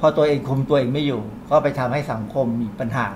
[0.00, 3.08] พอตัวเองคุมตัวเองไม่อยู่ ก็ไปทำให้สังคมมีปัญหา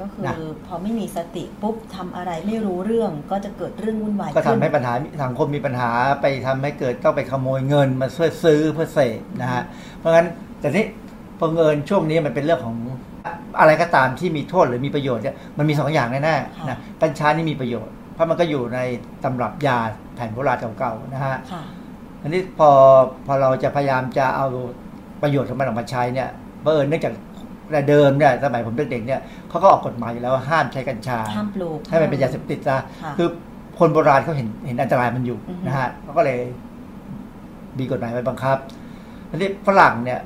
[0.00, 0.34] ก็คือนะ
[0.66, 4.92] พอไม่มีสติปุ๊บทำอะไรไม่รู้เรื่องก็จะเกิดเรื่องวุ่นวายก็ทำขึ้นให้ปัญหา
[5.24, 5.90] สังคมมีปัญหา
[6.22, 9.62] ไปทำให้เกิดต้องไปขโมยเงินมาช่วยซื้อเพื่อเสพนะฮะ
[9.98, 10.26] เพราะงั้น
[10.60, 10.84] แต่ที่
[11.38, 12.76] พอเงินช่วงนี้มันเป็นเรื่องของ
[13.60, 18.80] อะไรก็ตามที่มีโทษหรือมีประโยชน์เนี่ยมันมีสองอย่างแน่ๆนะกัญชานี่มีประโยชน์ เพราะมันก็อยู่ใน
[19.24, 19.78] ตำรับยา
[20.14, 21.62] แผนโบราณเก่าๆนะฮะค่ะ
[22.22, 22.70] อันนี้พอ
[23.26, 24.46] พอเราจะพยายามจะเอา
[25.22, 26.28] ประโยชน์ของมันออกมาใช้เนี่ย
[26.62, 27.12] เบอิญเนื่องจาก
[27.72, 33.28] แต่เดิมเนี่ยสมัยผมเด็กๆเนี่ยเขาก็ออกกฎหมายอยู่แล้วว่าห้ามใช้กัญชาห้ามปลูกให้มันเป็นยาเสพติดซะค่ะคือ
[33.78, 36.40] คนโบราณเขาเห็นเห็นอันตรายมันอยู่อือฮึนะฮะเขาก็เลย
[37.78, 38.56] มีกฎหมายไว้บังคับ
[39.30, 40.20] อันนี้ฝรั่งเนี่ย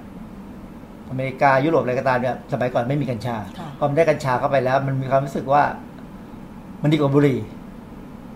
[1.10, 5.62] อเมริกายุโรปอะไรก็ตามเนี่ยสมัยก่อนไม่มีกัญชาค่ะพอมันได้กัญชาเข้าไปแล้ว มันมีความรู้สึกว่า
[6.82, 7.38] มันดีกว่าบุหรี่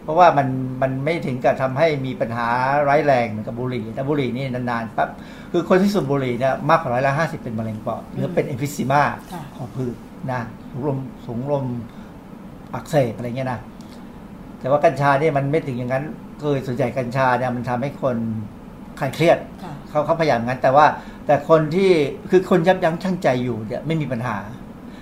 [0.07, 0.49] เพราะว่ามัน
[0.83, 2.49] มันไม่ถึงกับทำให้มีปัญหา
[2.89, 5.09] ร้ายแรงเหมือนกับบุหรี่แต่บุหรี่นี่นานๆปั๊บ
[5.53, 9.95] คือคนที่สูบบุหรี่เนี่ยมากกว่าร้อยละห้าสิบเป็นมะเร็งปอดหรือเป็นเอฟิซิมาค่ะของพืช
[10.33, 10.41] นะ
[10.73, 11.65] ถุงลมถุงลม
[12.75, 13.61] อักเสบอะไรเงี้ยนะ
[14.61, 16.05] แต่ว่ากัญชาเนี่ยมันไม่ถึงอย่างนั้น
[16.43, 18.17] คือส่วนใหญ่กัญชาเนี่ยมันทำให้คน
[19.01, 20.87] คลายเครียดค่ะเขาเขาพยายามงั้น แต่ว่า
[21.27, 21.91] แต่คนที่
[22.31, 24.37] คือคนยับยั้งชั่งใจอยู่เนี่ยไม่มีปัญหา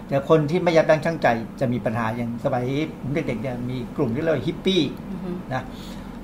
[0.09, 1.29] แต่คนที่ไม่ยับยั้งชั่งใจ
[1.61, 2.65] จะมีปัญหาอย่างสมัย
[3.01, 5.63] ผมเด็กๆเนี่ยมีกลุ่มที่เรียกว่าฮิปปี้อือฮึนะ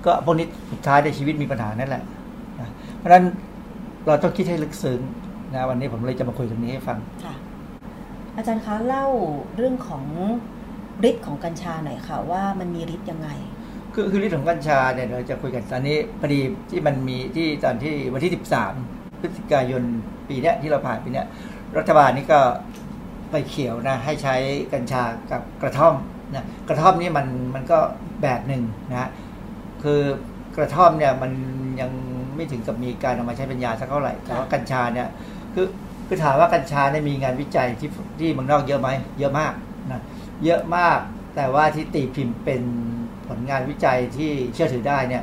[0.04, 2.02] ก็พวกนี้สุดท้ายในชีวิตมีปัญหานั่นแหละ
[2.60, 3.24] นะเพราะฉะนั้น
[4.06, 5.00] เราต้องคิดให้ลึกซึ้ง
[5.54, 7.34] นะวันนี้ผมเลยจะมาคุยตรงนี้ให้ฟังค่ะ
[8.36, 9.06] อาจารย์คะเล่า
[9.56, 10.04] เรื่องของ
[11.08, 13.28] ฤทธิ์ของกัญชาหน่อยค่ะ ว่ามันมีฤทธิ์ยังไง
[13.94, 16.40] คือคือเรื่องของกัญชาเนี่ยเราจะคุยกันตอนนี้พอดี
[16.70, 18.32] ที่มันมีที่ตอนที่วันที่
[18.74, 19.82] 13 พฤศจิกายน
[20.28, 21.26] ปีเนี้ยที่เราผ่านปีเนี้ย
[21.78, 22.40] รัฐบาลนี่ก็
[23.30, 24.34] ไปเขียวนะให้ใช้
[24.72, 25.94] กัญชากับกระท่อม
[26.34, 27.78] นะกระท่อมนี่มันมันก็
[28.22, 29.10] แบบหนึ่งนะฮะ
[29.82, 30.00] คือ
[30.56, 31.32] กระท่อมเนี่ยมัน
[31.80, 31.90] ยัง
[32.36, 35.08] ไม่ถึงกับมีการเอามาใช้เป็นยาสักเท่าไหร่แต่ว่ากัญชาเนี่ย
[35.54, 35.66] คือ
[36.06, 38.88] คือถามว่ากัญชาเนี่ยมีงานวิจัยที่ที่เมืองนอกเยอะไหม
[39.18, 39.52] เยอะมาก
[39.90, 40.02] นะ
[40.44, 40.98] เยอะมาก
[41.36, 42.62] แต่ว่าที่ตีพิมพ์เป็น
[43.28, 45.22] ผลงานวิจัยที่เชื่อถือได้เนี่ย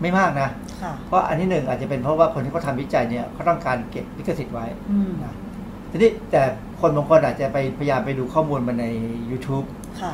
[0.00, 0.48] ไม่มากนะ
[0.82, 5.34] ค่ะเพราะอันที่หนึ่งอาจจะเป็นเพราะว่าคนที่เขาทำวิจัยเนี่ยเขาต้องการเก็บลิขสิทธิ์ไว้อืมนะ
[5.90, 6.42] ทีนี้แต่
[6.80, 8.86] คนบางคนอาจจะไปพยายามไปดูข้อมูลมาใน
[9.30, 9.66] YouTube
[10.00, 10.12] ค่ะ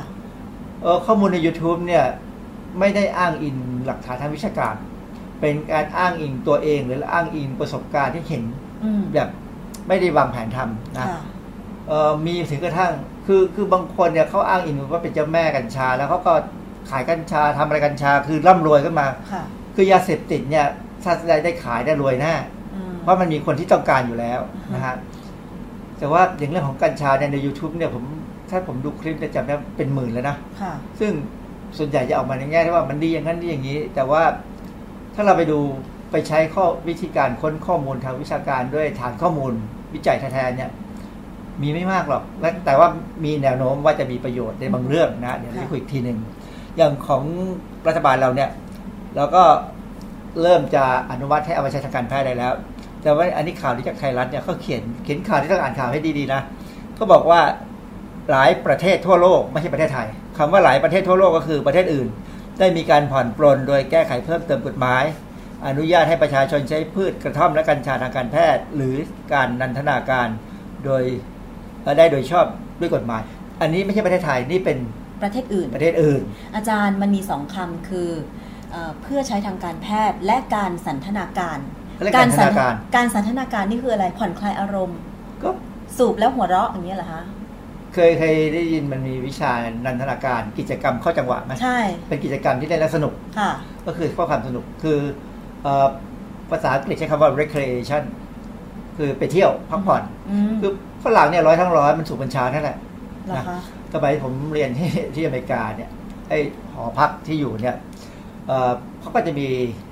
[0.81, 2.05] เออข้อมูลใน YouTube เนี่ย
[2.79, 4.75] ไม่ได้อ้างอิงหลักฐานทางวิชาการ
[5.39, 8.43] เป็นการอ้างอิงตัวเอง หรืออ้างอิงประสบการณ์ที่เห็น
[8.83, 9.29] อืมแบบ
[9.87, 11.19] ไม่ได้วางแผนทำนะ ค่ะ
[11.87, 12.91] เออมีถึงกระทั่ง
[13.25, 16.33] คือคือบางคนเนี่ยเขาอ้างอิงว่าเป็นเจ้าแม่กัญชา แล้วเขาก็
[16.89, 19.43] ขายกัญชาทำอะไรกัญชา คือร่ำรวยขึ้นมา ค่ะ
[19.75, 20.65] คือยาเสพติดเนี่ย
[21.03, 22.33] ถ้าได้ได้ขายได้รวยแน่
[22.75, 24.95] อืม เพราะมันมีคนที่ต้องการอยู่แล้วอือฮึนะฮะ
[25.99, 28.03] แต่ว่าอย่างเรื่องของกัญชาเนี่ยใน YouTube เนี่ยผม
[28.49, 31.11] ถ้าผมดูคลิปจะจำได้เป็นหมื่นแล้วนะค่ะ ซึ่ง
[31.77, 34.23] ส่วนใหญ่จะออกมาในแง่ที่ว่ามันดีอย่างนั้นดีอย่างนี้ แต่ว่า
[35.15, 35.59] ถ้าเราไปดู
[36.11, 39.51] ไปใช้ข้อวิธีการค้นข้อมูลทางวิชาการด้วยฐานข้อมูล
[39.93, 40.69] วิจัยแท้ๆเนี่ย
[41.61, 42.87] มีไม่มากหรอกและแต่ว่า
[43.23, 46.17] มีแนวโน้มว่าจะมีประโยชน์ในบางเรื่องนะ เดี๋ยวเราจะคุยอีกทีหนึ่ง
[46.77, 47.23] อย่างของ
[47.87, 48.49] รัฐบาลเราเนี่ย
[49.15, 49.43] เราก็
[50.41, 52.53] เริ่มจะอนุมัติให้เอาไปใช้ทางการแพทย์ได้แล้ว
[53.07, 56.41] แต่ว่าอันนี้ข่าวที่จากไทยรัฐเนี่ยเขาเขียนเขียนข่าวที่ต้องอ่านข่าวให้ดีๆนะ
[56.95, 57.41] เขาบอกว่า
[58.31, 62.07] หลายประเทศทั่วโลกไม่ใช่ประเทศไทยคำว่าหลายประเทศทั่วโลกก็คือประเทศอื่น
[62.59, 65.03] ได้มีการผ่อนปลนโดยแก้ไขเพิ่มเติมกฎหมาย
[65.67, 68.95] อนุญาตให้ประชาชนใช้พืชกระท่อมและกัญชาทางการแพทย์ หรือ
[69.33, 70.27] การนันทนาการ
[70.85, 71.03] โดย
[71.81, 72.45] เอ่อได้โดยชอบ
[72.79, 73.21] ด้วยกฎหมาย
[73.61, 74.77] อันนี้ไม่ใช่ประเทศไทยนี่เป็น
[75.23, 76.21] ประเทศอื่น ประเทศอื่น
[76.55, 78.09] อาจารย์มันมีสองคำคือ
[78.71, 81.59] เอ่อเพื่อใช้ทางการแพทย์และการสันทนาการ
[81.97, 84.99] เขาเรียกการสันทนาการการสันทนาการนี่คืออะไรผ่อนคลายอารมณ์
[85.43, 85.49] ก็
[85.97, 87.21] สูบแล้วหัวเราะอย่างเงี้ยเหรอคะ
[87.93, 89.51] เคยเคยได้ยินมันมีวิชา
[89.85, 93.51] นันทนาการกิจกรรมเข้าจังหวะไหมใช่เป็นกิจกรรมที่เล่นแล้วสนุกค่ะ
[93.85, 94.99] ก็คือข้อความสนุกคือ
[95.63, 95.87] เอ่อ
[96.51, 98.03] ภาษาอังกฤษใช้คำว่า recreation
[98.97, 100.71] คือไปเที่ยวพักผ่อนอืมคือ
[101.03, 102.77] ฝรั่งเนี่ยร้อยทั้งร้อยมันสูบบัญชานั่นแหละ
[103.27, 103.59] เหรอคะ
[103.93, 105.89] สมัยผมเรียนที่ที่อเมริกาเนี่ย
[106.29, 106.33] ไอ
[106.73, 107.75] หอพักที่อยู่เนี่ย
[109.07, 109.47] เอ่อเขาก็จะมี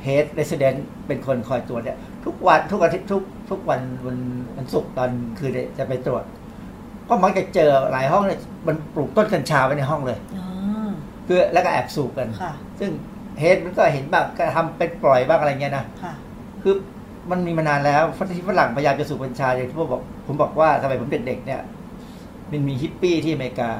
[0.05, 4.17] head resident เป็นคนคอยตรวจเนี่ยทุกวันทุกอาทิตย์ทุกทุกวันวัน
[4.57, 6.23] วันศุกร์ตอนคืนเนี่ยจะไปตรวจ
[7.09, 10.47] ก็มักจะเจอหลายห้องเนี่ยมันปลูกต้นกัญชาไว้ในห้องเลยอ๋อ
[11.27, 12.91] คือแล้วก็แอบสูบกันค่ะซึ่ง
[13.39, 16.13] เฮดมันก็เห็นบ้างก็ทำเป็นปล่อยบ้างอะไรเงี้ยนะค่ะ
[16.63, 16.73] คือ
[17.31, 21.61] มันมีมานานแล้วฝรั่งฝรั่งพยายามจะสูบกัญชาอย่างที่ผมบอก ผมบอกว่าสมัยผมเด็กๆเนี่ย
[22.51, 23.71] มันมีฮิปปี้ที่อเมริกา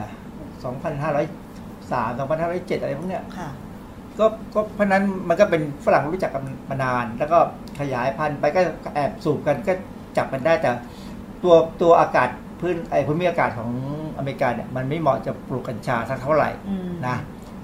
[0.64, 3.50] 2,503 2,507 อะไรพวกเนี้ยค่ะ
[4.20, 7.40] ก็ก็เพราะฉะนั้นมันก็เป็นฝรั่งรู้จักกันมานาน แล้วก็
[7.80, 8.62] ขยายพันธุ์ไปก็
[8.96, 9.74] แอบสูบกันก็
[10.18, 10.70] จับมันได้แต่
[11.44, 13.72] ตัวตัวอากาศพื้นไอ้ภูมิอากาศของ
[14.18, 17.16] อเมริกาเนี่ยมันไม่เหมาะจะปลูกกัญชาสักเท่าไหร่อืมนะ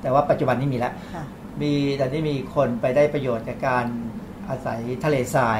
[0.01, 1.23] แต่ว่าปัจจุบันนี้มีแล้วค่ะ
[1.61, 3.85] มีตอนนี้มีคนไปได้ประโยชน์จากการ
[4.49, 5.59] อาศัยทะเลทราย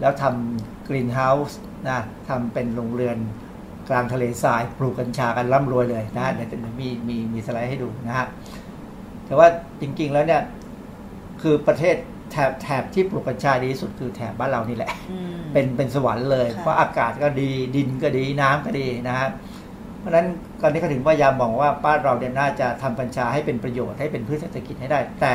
[0.00, 1.58] แล้วทำกรีนเฮาส์
[1.88, 3.18] นะทำเป็นโรงเรือน
[3.88, 8.26] กลางทะเลทราย ปลูกกัญชากันร่ำรวยเลยนะเดี๋ยวจะมีมีมีสไลด์ให้ดูนะฮะ
[9.26, 9.48] แต่ว่า
[9.80, 10.42] จริง ๆ แล้วเนี่ย
[11.42, 11.96] คือประเทศ
[12.30, 19.28] แถบแถบที่ปลูกกัญชาดีที่สุดคือแถบบ้านเรานี่แหละอืมเป็นเป็นสวรรค์เลยค่ะเพราะอากาศก็ดีดินก็ดีน้ำก็ดีนะฮะ
[19.98, 20.26] เพราะฉะนั้น
[20.62, 25.34] ตอนนี้ก็ถึงพยายามมองว่าบ้านเราเนี่ยน่าจะทำกัญชาให้เป็นประโยชน์ให้เป็นพืชเศรษฐกิจให้ได้ แต่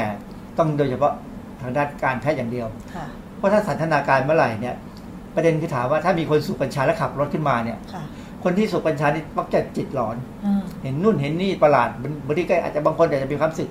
[0.58, 1.14] ต้องโดยเฉพาะ
[1.62, 3.06] ทางด้านการแพทย์อย่างเดียวค่ะ
[3.38, 4.76] เพราะถ้าสันทนาการเมื่อไหร่เนี่ย
[5.36, 7.78] ประเด็นคือถามว่าถ้ามีคนสูบกัญชาแล้วขับรถขึ้นมาเนี่ย
[8.42, 13.70] ค่ะคนที่สูบกัญชานี่มักจะจิตหลอนอืมเห็นนู่นเห็นนี่ประหลาดบางบางทีก็อาจจะบางคนอาจจะมีความรู้สึก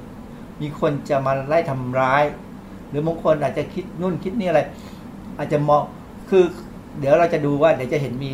[0.62, 2.24] มีคนจะมาไล่ทำร้าย
[2.88, 4.60] หรือบางคนอาจจะคิดนู่นคิดนี่อะไร
[5.38, 5.82] อาจจะมอง
[6.30, 6.44] คือ
[6.98, 8.32] เดี๋ยวเราจะดูว่าเดี๋ยวจะเห็นมี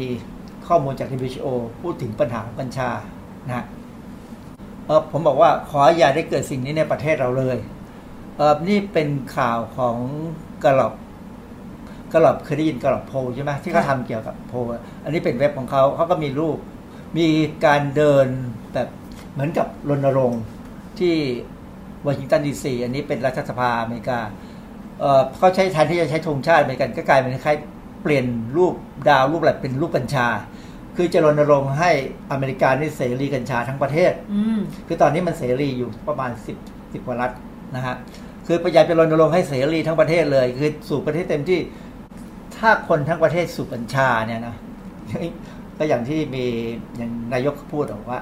[0.66, 1.46] ข้อมูลจาก WHO
[1.82, 2.90] พูดถึงปัญหาของกัญชา
[3.46, 3.64] นะฮะ
[4.86, 7.56] เออผมบอกว่าขออย่าได้เกิดสิ่งนี้ในประเทศเราเลย
[8.36, 9.96] เออนี่เป็นข่าวของ
[10.64, 10.92] กระหลอบ
[12.16, 14.58] กระหลอบเคยได้ยินกระหลอบโพลใช่ไหมที่เขาทำเกี่ยวกับโพล
[15.04, 16.58] อันนี้เป็นเว็บของเขาเขาก็มีรูป
[17.18, 17.26] มี
[17.66, 18.26] การเดิน
[18.72, 18.88] แบบ
[19.32, 20.42] เหมือนกับรณรงค์
[20.98, 21.14] ที่
[22.06, 24.18] วอชิงตันดีซีอันนี้เป็นรัฐสภาอเมริกา
[25.00, 28.26] เอ่อเขาใช้แทนที่จะใช้ธงชาติอเมริกันก็กลายเป็นคล้ายๆเปลี่ยน
[28.56, 28.74] รูป
[29.08, 30.26] ดาวรูปอะไรเป็นรูปกัญชา
[30.96, 31.90] คือจะรณรงค์ให้
[32.32, 36.30] อเมริกานี่เสรีกัญชาทั้งประเทศอืมคือตอนนี้มันเสรีอยู่ประมาณ
[36.64, 37.30] 10 10กว่ารัฐ
[37.76, 37.94] นะฮะ
[38.46, 41.60] คือพยายามจะรณรงค์ให้เสรีทั้งประเทศเลย คือสูบประเทศเต็มที่
[42.58, 44.54] ถ้าคนทั้งประเทศสูบกัญชาเนี่ยนะ
[45.78, 46.44] ก็อย่างที่มี
[46.96, 48.20] อย่างนายกพูดบอกว่า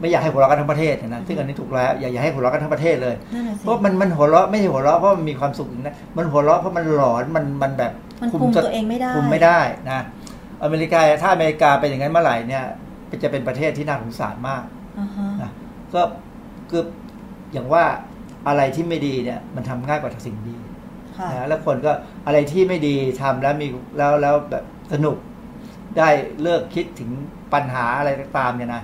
[0.00, 10.00] ไม่อยากให้หัวเราะกันทั้งประเทศนะซึ่งอันนี้ถูกแล้วอย่าอย่าให้หัวเราะกันทั้งประเทศเลยนั่นน่ะสิเพราะมันมันหัวเราะไม่ใช่หัวเราะเพราะมันมีความสุขอย่างนะมันหัวเราะเพราะมันหลอนมันมันแบบมันคุมตัวเองไม่ได้คุมไม่ได้นะ
[10.64, 12.64] อเมริกาถ้าอเมริกาเป็นอย่างนั้นเมื่อไหร่เนี่ย
[13.22, 14.62] จะเป็นประเทศที่น่าสงสารมาก
[14.98, 15.50] อ่าฮะนะ
[15.94, 16.02] ก็
[16.70, 16.82] คือ
[17.52, 17.84] อย่างว่า
[18.48, 20.67] อะไรที่ไม่ดีเนี่ย มันทำง่ายกว่าสิ่งดีค่ะ
[21.32, 21.92] นะแล้วคนก็
[22.26, 23.66] อะไรที่ไม่ดีทำแล้วมี
[23.98, 25.16] แล้วแล้วแบบสนุก
[25.98, 26.08] ได้
[26.42, 27.10] เลิกคิดถึง
[27.52, 28.82] ปัญหาอะไรก็ตามเนี่ยนะ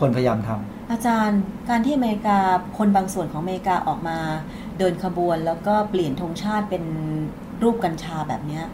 [0.00, 2.38] คนพยายามทำอาจารย์การที่อเมริกา
[2.78, 4.18] คนบางส่วนของอเมริกาออกมา
[4.78, 6.84] เดินขบวน แล้วก็เปลี่ยนธงชาติเป็น
[7.62, 8.64] รูปกัญชาแบบเนี้ย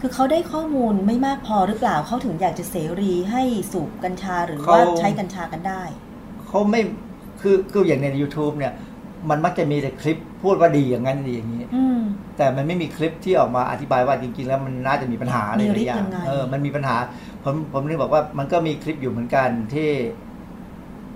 [0.00, 5.82] คือเขาได้ข้อมูลไม่มากพอหรือเปล่าเขาถึงอยากจะเสรีให้สูบกัญชาหรือว่าเขาใช้กัญชากันได้
[6.48, 6.80] เขาไม่
[7.40, 8.72] คือคืออย่างใน YouTube เนี่ย
[9.30, 12.00] มันมักจะมีแต่คลิปพูดว่าดีอย่างนั้นดีอย่างนี้อืม
[12.36, 16.96] แต่มันไม่มีคลิปที่ออกมาอธิบายว่าจริงๆ แล้วมันน่าจะมีปัญหาอะไรมีหลาฤทยธิ์อย่ายังงไงเออมันมีปัญหา
[17.44, 19.90] ผมผมนึกบอกว่ามันก็มีคลิปอยู่เหมือนกันที่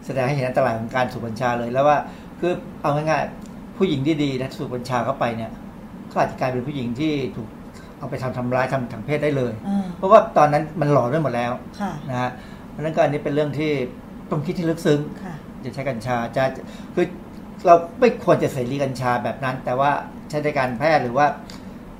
[0.06, 1.98] แสดงให้เห็นอันตรายของการสูบกัญชาเลยแล้วว่า
[2.40, 2.52] คือ
[2.82, 5.50] เอาง่ายๆผู้หญิงที่ดีนะสูบกัญชาเข้าไปเนี่ย
[6.10, 7.48] ก็อาจจะกลายเป็นผู้หญิงที่ถูก
[7.98, 12.30] เอาไปทำทำร้ายทำทางเพศได้เลยอ่าเพราะว่าตอนนั้นมันหลอนไปหมดแล้วค่ะนะฮะ
[12.68, 13.70] เพราะฉะนั้นก็อันนี้เป็นเรื่องที่
[14.30, 16.44] ต้องคิดที่ลึกซึ้งค่ะจะใช้กัญชาจะ
[16.94, 17.06] คือ
[17.66, 19.90] เราไม่ควรจะเสรีกัญชาแบบนั้น แต่ว่า
[20.30, 21.26] ใช้ในการแพทย์หรือว่า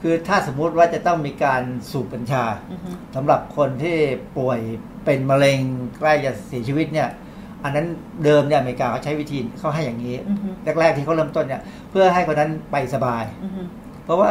[0.02, 3.96] คือถ้าสมมุติว่าจะต้องมีการสูบกัญชาอือฮึสำหรับคนที่
[4.36, 4.60] ป่วย
[5.04, 5.58] เป็นมะเร็ง
[5.98, 7.08] ใกล้จะเสียชีวิตเนี่ย
[7.64, 7.86] อันนั้น
[8.24, 10.48] เดิมเนี่ยอเมริกาเขาใช้วิธีเขาให้อย่างนี้อือฮึ
[10.80, 13.62] แรกๆที่เขาเริ่มต้นเนี่ยเพื่อให้คนนั้นไปสบายอือฮึ
[14.04, 14.30] เพราะว่า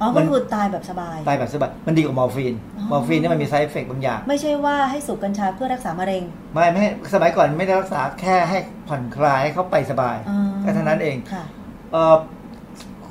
[0.00, 6.22] อ๋อมัก็นคือตายแบบสบาย ตายแบบสบาย มันดีกว่ามอร์ฟีนอ๋อมอร์ฟีนเนี่ยมันมีไซ d ์เอฟเฟกบางอย่าง ไม่ใช่ว่าให้สูบกัญชาเพื่อรักษามะเร็ง
[6.54, 6.84] ไม่ไม่
[7.14, 8.58] สมัยก่อนไม่ได้รักษาแค่ให้
[8.88, 11.16] ผ่อนคลายให้เขาไปสบายอ๋อแค่เท่านั้นเอง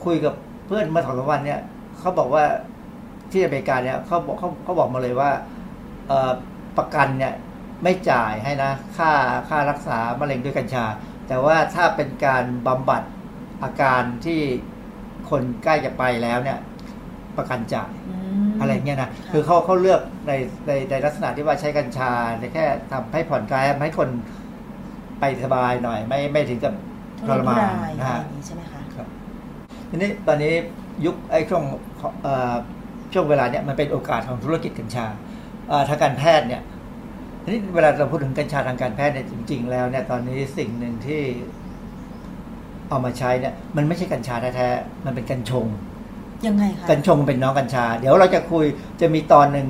[0.08, 0.34] ค่ะเออคุยกับ
[0.68, 1.60] เพื่อนเมื่อสองสามวันเนี่ย
[2.00, 2.46] เขาบอกว่า
[3.32, 5.32] ที่อเมริกาเนี่ยเขาบอกเขาเขาบอกมาเลยว่า
[6.08, 6.32] เออ
[6.78, 7.34] ประกันเนี่ย
[7.84, 9.12] ไม่จ่ายให้นะค่า
[9.50, 10.86] ค่ารักษามะเร็งด้วยกัญชา
[11.28, 13.04] แต่ว่าถ้าเป็นการบำบัด
[13.64, 14.42] อาการที่
[15.30, 16.60] คนใกล้จะไปแล้วเนี่ย
[17.38, 18.16] ประกันจ่ายอื
[18.46, 20.32] มอะไรเงี้ยนะค่ะคือเขาเขาเลือกใน
[20.68, 24.10] ในในลักษณะที่ว่าใช้กัญชาแต่แค่ทำให้ผ่อนคลายให้คน
[25.20, 26.74] ไปสบายหน่อย ไม่ไม่ถึงกับ
[27.20, 28.77] ทุทรรนมาทุนรายนะอะไรอฮะย่างนี้ใช่ไหมคะครับ
[29.90, 30.54] ทีนี้ตอนนี้
[31.06, 31.64] ยุคไอ้ช่วง
[32.24, 32.56] เอ่อ
[33.14, 35.08] ช่วงเวลาเนี้ยมันเป็นโอกาสของธุรกิจกัญชา
[35.70, 36.62] เอ่อทางการแพทย์เนี่ย
[37.44, 41.22] ทีนี้เวลาเราพูดถึงกัญชาทางการแพทย์เนี่ยจริง ๆ แล้วเนี่ยตอนนี้สิ่งหนึ่งที่
[42.90, 45.66] เอามาใช้เนี่ยมันไม่ใช่กัญชาแท้ๆมันเป็นกัญชง
[46.48, 48.66] ยังไงคะกัญชงเป็นน้องกัญชา เดี๋ยวเราจะคุย
[49.02, 49.68] จะมีตอนหนึ่ง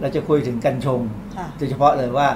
[0.00, 1.00] เราจะคุยถึงกัญชง
[1.36, 2.28] ค่ะโดยเฉพาะเลยว่า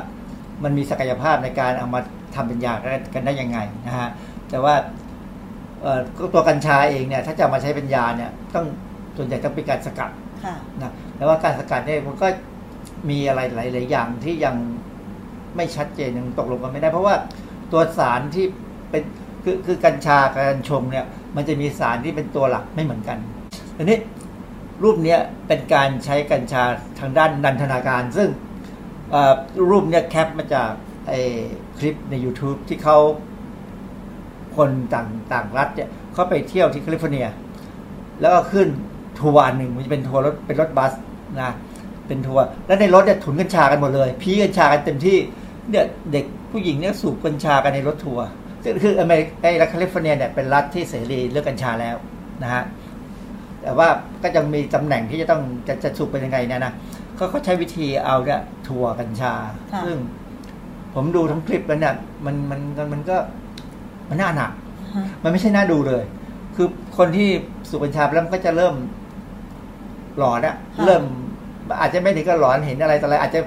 [0.64, 2.00] มันมีศักยภาพในการเอามา
[2.34, 2.74] ทำเป็นยา
[3.14, 4.08] กันได้ยังไงนะฮะ
[4.50, 5.03] แต่ว่าเอ่อ
[6.34, 8.66] ตัวกัญชาเองเนี่ยถ้าจะเอามาใช้เป็นยาเนี่ยต้อง
[9.16, 10.10] ส่วนใหญ่ต้องเป็นการสกัด
[10.44, 12.26] ค่ะนะแต่ว่าการสกัดเนี่ยมันก็
[13.10, 14.56] มีอะไรหลาย ๆ อย่างที่ยัง
[15.56, 17.14] ไม่ชัดเจนยังตกลงกันไม่ได้ เพราะว่า
[17.72, 18.46] ตัวสารที่
[18.90, 19.02] เป็น
[19.44, 23.18] คือคือกัญชากับกัญชงเนี่ย มันจะมีสารที่เป็นตัวหลักไม่เหมือนกัน
[23.76, 23.98] ทีนี้
[24.82, 26.62] รูปเนี้ยเป็นการใช้กัญชา
[27.00, 28.28] ทางด้านนันทนาการ ซึ่ง
[29.10, 29.34] เอ่อ
[29.70, 30.70] รูปเนี้ย cap มาจาก
[31.08, 31.20] ไอ้
[31.78, 32.98] คลิปใน YouTube ที่เขา
[34.56, 37.26] คนต่างต่างรัฐเนี่ยเขาไปเที่ยวที่แคลิฟอร์เนีย
[38.20, 38.68] แล้วก็ขึ้น
[39.20, 40.92] ทัวร์อันหนึ่งมันจะเป็นทัวร์รถเป็นรถบัส
[41.40, 41.50] นะ
[42.06, 45.16] เป็นทัวร์แล้วในรถเนี่ยปุ๊นกัญชากันหมดเลย พี้กัญชากันเต็มที่
[45.70, 48.26] เนี่ยเด็กผู้หญิงเนี่ยสูบกัญชากันในรถทัวร์
[48.62, 51.96] ซึ่งคืออเมริกาไอ้รัฐแคลิฟอร์เนียเนี่ยเป็นรัฐที่เสรีเรื่องกัญชาแล้ว
[52.42, 52.62] นะฮะ
[53.62, 53.88] แต่ว่า
[54.22, 56.72] ก็จะมีตำแหน่งที่จะต้องจะจะสูบเป็นยังไงเนี่ยนะ
[57.16, 59.32] เขาเขาใช้วิธีเอาเนี่ยทัวร์กัญชา
[59.72, 59.96] ค่ะซึ่ง
[60.94, 61.94] ผมดูทั้งคลิปแล้วเนี่ย
[62.26, 62.60] มันมัน
[62.92, 63.16] มันก็
[64.08, 64.52] มันน่าหนัก
[64.94, 66.04] ฮะมันไม่ใช่น่าดูเลย
[66.54, 67.28] คือคนที่
[67.68, 68.74] สูบกัญชาไปแล้วมันก็จะเริ่ม
[70.18, 71.02] หลอนอะค่ะเริ่ม
[71.80, 73.40] อาจจะไม่ถึงกับหลอนเห็นอะไรต่ออะไรอาจจะ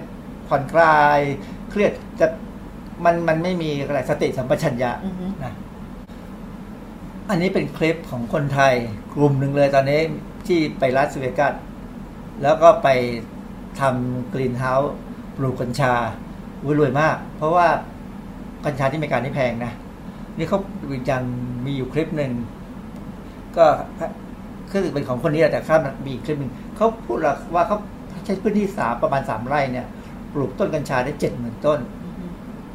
[0.47, 1.20] ผ่อนคลาย
[1.70, 2.28] เครียดจะ
[3.05, 5.53] มันมันไม่มีอะไรสติสัมปชัญญะอือฮึนะ
[7.30, 8.74] อันนี้เป็นคลิปของคนไทย
[9.16, 9.99] กลุ่มหนึ่งเลยตอนนี้
[10.47, 11.53] ที่ไปรัสเวกัส
[12.41, 12.88] แล้วก็ไป
[13.80, 14.93] ทำกรีนเฮาส์
[15.38, 15.93] ปลูกกัญชา
[16.64, 17.68] อุ๊ยรวยมาก เพราะว่า
[18.66, 19.74] กัญชาที่อเมริกานี่แพงนะ
[20.38, 20.59] นี่เขา
[21.11, 21.23] ยัง
[21.65, 22.31] มีอยู่คลิปหนึ่ง
[23.57, 23.65] ก็
[24.71, 27.17] คือเป็นของคนนี้แต่ข้ามมีอีคลิปหนึ่งเขาพูด
[27.55, 27.77] ว่าเขา
[28.25, 29.88] ใช้พื้นที่สามประมาณสามไร่เนี่ย
[30.33, 31.79] ปลูกต้นกัญชาได้เจ็ดหมื่นต้น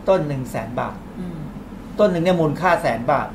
[0.08, 0.96] ต้นหนึ่งแสนบาท
[1.98, 3.28] ต้นหนึ่งเนี่ยมูลค่าแสนบาท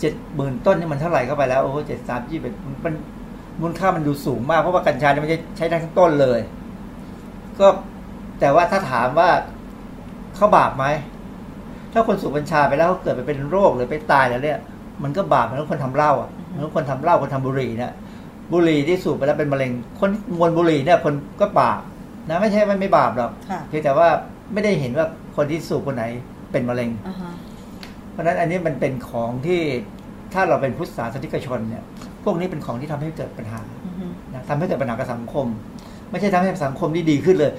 [0.00, 2.94] เจ็ดหมื่นต้นนี่มันเท่าไหร่เข้าไปแล้วโอ้เจ็ดสามยี่เป็นมัน
[3.60, 6.40] มูลค่ามันดูสูงมากเพราะว่ากัญชาเนี่ยมันจะใช้ได้ทั้งต้นเลย
[7.58, 7.66] ก็
[8.40, 9.30] แต่ว่าถ้าถามว่า
[10.36, 10.86] เขาบาปไหม
[11.92, 14.58] ถ้าคนสูบกัญชาไปแล้วเขาเกิดไปเป็นโรคหรือไปตายแล้วเนี่ย
[15.02, 17.92] มันก็บาปเหมือนคนทำเหล้าอะเหมือนคนทำเหล้าคนทำบุหรี่เนี่ย
[18.52, 19.70] บุหรี่ที่สูบไปแล้วเป็นมะเร็ง
[20.00, 21.80] คนมวนบุหรี่เนี่ยคนก็บาป
[22.28, 24.08] นะไม่ใช่ไม่ไม่บาปหรอกค่ะเพียงแต่ว่า
[24.52, 26.04] ไม่ได้เห็นว่าคนที่สูบคนไหน
[26.52, 27.32] เป็นมะเร็งอ่าฮะ
[28.12, 29.60] เพราะฉะนั้นอันนี้มันเป็นของที่
[30.34, 31.82] ถ้าเราเป็นพุทธศาสนิกชนเนี่ย
[32.24, 35.46] พวกนี้เป็นของที่ทำให้เกิดปัญหาอือฮึนะทำให้เกิดปัญหากับสังคม
[36.10, 37.52] ไม่ใช่ทำให้สังคมที่ดีขึ้นเลย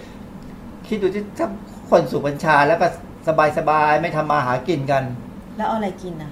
[0.87, 1.47] คิดดูที่ถ้า
[1.89, 2.87] คนสูบบัญชาแล้วก็
[3.29, 5.03] สบายสบายๆไม่ทำมาหากินกัน
[5.57, 6.31] แล้วเอาอะไรกินอะ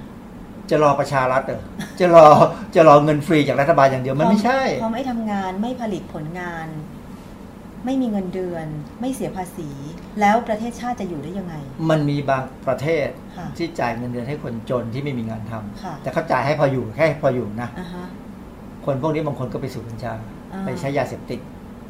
[0.69, 1.61] จะรอประชารัฐเหรอ
[1.99, 2.25] จะรอ
[2.75, 6.67] จะรอเงินฟรีจากรัฐบาลอย่างเดียวมันไม่ใช่พอไม่ทำงานไม่ผลิตผลงาน
[7.85, 8.67] ไม่มีเงินเดือน
[9.01, 9.69] ไม่เสียภาษี
[10.21, 11.55] แล้วประเทศชาติจะอยู่ได้ยังไง
[11.89, 18.05] มันมีบางประเทศค่ะที่จ่ายเงินเดือนให้คนจนที่ไม่มีงานทำค่ะแต่เขาจ่ายให้พออยู่แค่พออยู่นะอ่าฮะ
[18.85, 20.13] คนพวกนี้บางคนก็ไปสูบกัญชา
[20.53, 21.39] อ่าไปใช้ยาเสพติด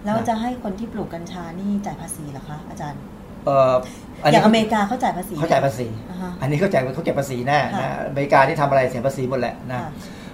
[0.06, 3.76] แล้วจะให้คนที่ปลูกกัญชานี่จ่ายภาษีเหรอคะอาจารย์เอ่ออ
[4.24, 9.90] อันนี้ย่างอเมริกาเขาจ่ายภาษีเขาจ่ายภาษีอ่าฮะอันนี้เขาจ่ายเขาเก็บภาษีแน่ค่ะนะอเมริกาที่ทำอะไรเสียภาษีหมดแหละนะค่ะ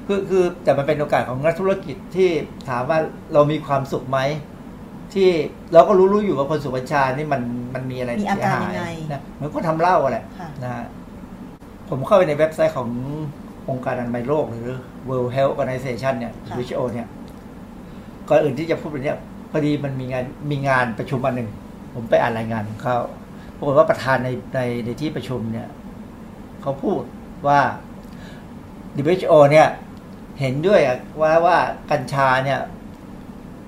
[0.08, 2.30] คือคือแต่มันเป็นโอกาสของนักธุรกิจที่
[2.70, 2.98] ถามว่า
[3.34, 4.20] เรามีความสุขไหม
[5.14, 5.30] ที่
[5.74, 7.42] เราก็รู้รู้อยู่ว่าคนสูบกัญชานี่มัน
[7.74, 10.86] มันมีอะไรมีอาเสียการหายังยไงนะเหมือนคนทำเหล้าอะแหละค่ะนะฮะ
[11.90, 12.90] ผมเข้าไปในเว็บไซต์ของ
[13.70, 14.68] องค์การอนามัยโลกหรือ
[15.10, 17.08] World Health Organization เนี่ยค่ะ WHO เนี่ย
[18.30, 19.18] ก่อนอื่นที่จะพูดเรื่องเนี้ย
[19.52, 21.50] พอดีมันมีงานมีงานประชุมอันหนึ่ง
[21.94, 22.98] ผมไปอ่านรายงานของเขา
[23.58, 25.68] ปรากฏว่าประธานในในในที่ประชุมเนี่ย
[26.62, 27.02] เขาพูด
[27.48, 27.60] ว่า
[29.02, 29.68] WHO เนี่ย
[30.40, 30.80] เห็นด้วย
[31.22, 31.58] ว่าว่า
[31.92, 32.60] กัญชาเนี่ย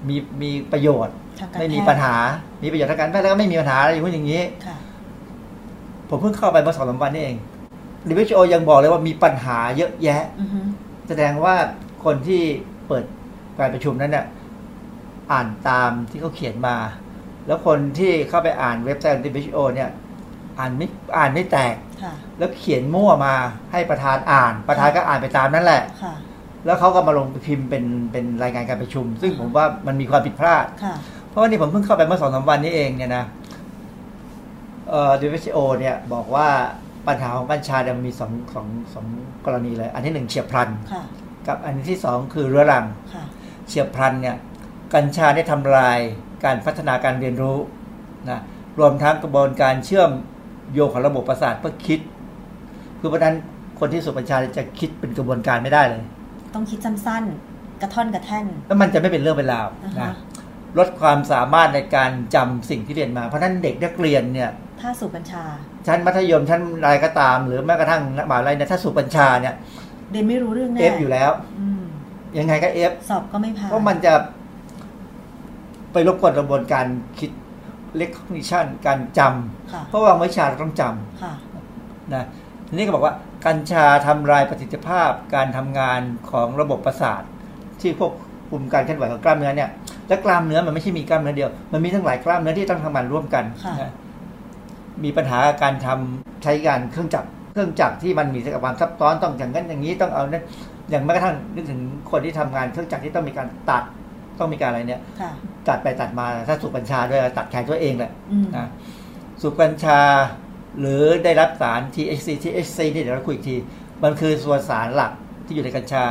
[0.07, 2.15] มีมีประโยชน์ทางการไม่มีแพทย์ปัญหา
[2.63, 4.77] มีประโยชน์ทางการแพทย์แล้วก็ไม่มีปัญหาอะไรอย่างนู้นอย่างนี้ค่ะ
[6.09, 7.37] ผมเพิ่งเข้าไปเมื่อสองสามวันนี่เอง
[8.21, 10.59] WHO ยังบอกเลยว่ามีปัญหาเยอะแยะอือฮึ
[11.07, 11.55] แสดงว่า
[12.05, 12.41] คนที่
[12.87, 13.03] เปิด
[13.57, 14.25] การประชุมนั้นเนี่ย
[15.31, 16.75] อ่านตามที่เขาเขียนมา
[17.47, 19.89] แล้วคนที่เข้าไปอ่านเว็บไซต์ของ WHO เนี่ย
[20.59, 20.87] อ่านไม่
[21.17, 23.33] อ่านไม่แตกค่ะแล้วเขียนมั่วมา
[23.71, 26.13] ให้ประธานอ่าน ประธานก็อ่านไปตามนั่นแหละค่ะ
[26.65, 30.95] แล้วเขาก็มาลงพิมพ์เป็นเป็นรายงานการประชุม ซึ่งผมว่ามันมีความผิดพลาดค่ะ
[31.29, 33.25] เพราะว่านี่ผมเพิ่งเข้าไปเมื่อสองสามวันนี้เองเนี่ยนะ
[34.89, 36.47] เอ่อ WHO เนี่ยบอกว่า
[37.07, 39.05] ปัญหาของกัญชาเนี่ยมันมีสองสองสอง
[39.45, 41.03] กรณีเลย อันที่หนึ่งเฉียบพลันค่ะ
[41.47, 43.23] กับอันที่สองคือเรื้อรังค่ะ
[43.67, 44.35] เฉียบพลันเนี่ย
[44.93, 45.99] กัญชาได้ทำลาย
[46.45, 47.57] การพัฒนาการเรียนรู้
[48.29, 48.39] นะ
[48.79, 50.09] รวมทั้งกระบวนการเชื่อม
[50.73, 51.99] โยงของระบบประสาทเพื่อคิด
[52.99, 53.35] คือเพราะฉะนั้น
[53.79, 56.03] คนที่สูบกัญชาจะคิดเป็นกระบวนการไม่ได้เลย
[56.53, 60.13] ต้องคิดสั้นๆกระท่อนกระแท่นแล้วมันจะไม่เป็นเรื่องเป็นราวอ่าฮะนะ
[60.77, 64.49] ลดความสามารถในการจำสิ่งที่เรียนมา เพราะฉะนั้นเด็กนักเรียนเนี่ย
[64.81, 65.43] ถ้าสูบกัญชา
[65.87, 69.55] ชั้นมัธยมชั้นอะไรก็ตาม หรือแม้กระทั่งมหาลัยเนี่ยถ้าสูบกัญชาเนี่ย
[70.11, 71.83] เรียนไม่รู้เรื่องแน่เอฟอยู่แล้วอืม
[72.39, 74.13] ยังไงก็เอฟสอบก็ไม่ผ่านเพราะมันจะ
[75.95, 76.85] ไปรบกวนกระบวนการ
[77.19, 77.31] คิด
[78.01, 80.83] recognition การจำค่ะเพราะว่าวิชาเราต้องจ
[81.21, 82.25] ค่ะำนะ
[82.67, 83.13] ทีนี้ก็บอกว่า
[83.45, 87.21] กัญชาทำลายประสิทธิภาพการทำงานของระบบประสาท
[87.81, 88.11] ที่ควบ
[88.51, 89.69] คุมการเคลื่อนไหวของกล้ามเนื้อเนี่ย
[90.07, 93.91] และกล้ามเนื้อมันไม่ใช่มีกล้ามเนื้อเดียว มันมีทั้งหลายกล้ามเนื้อที่ต้องทำงานร่วมกันค่ะนะ
[95.03, 100.43] มีปัญหาการทำใช้การเครื่องจักรเครื่องจักรที่มันมีความซับซ้อนต้องอย่างนั้นอย่างนี้ต้องเอาเนี่ย
[100.89, 101.81] อย่างแม้กระทั่งนึกถึง
[102.11, 103.83] คนที่ทำงานเครื่องจักรที่ต้องมีการตัด
[104.39, 105.31] ต้องมีการอะไรเนี่ยค่ะ
[105.67, 108.67] ตัดไปตัดมาถ้าสูบกัญชาด้วยตัดแขนตัวเองแหละอืมนะ
[109.41, 109.99] สูบกัญชา
[110.79, 113.55] หรือได้รับสาร THC THC นี่เดี๋ยวเราคุยอีกที
[114.03, 115.11] มันคือส่วนสารหลัก
[115.45, 116.03] ที่อยู่ในกัญชา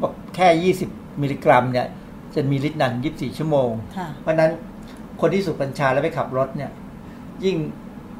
[0.00, 1.86] บอกแค่ 20 มิลลิกรัมเนี่ย
[2.34, 4.50] จะมีฤทธิ์นาน24 ชั่วโมงค่ะเพราะฉะนั้น
[5.20, 6.70] คนที่สูบกัญชาแล้วไปขับรถเนี่ย
[7.44, 7.56] ยิ่ง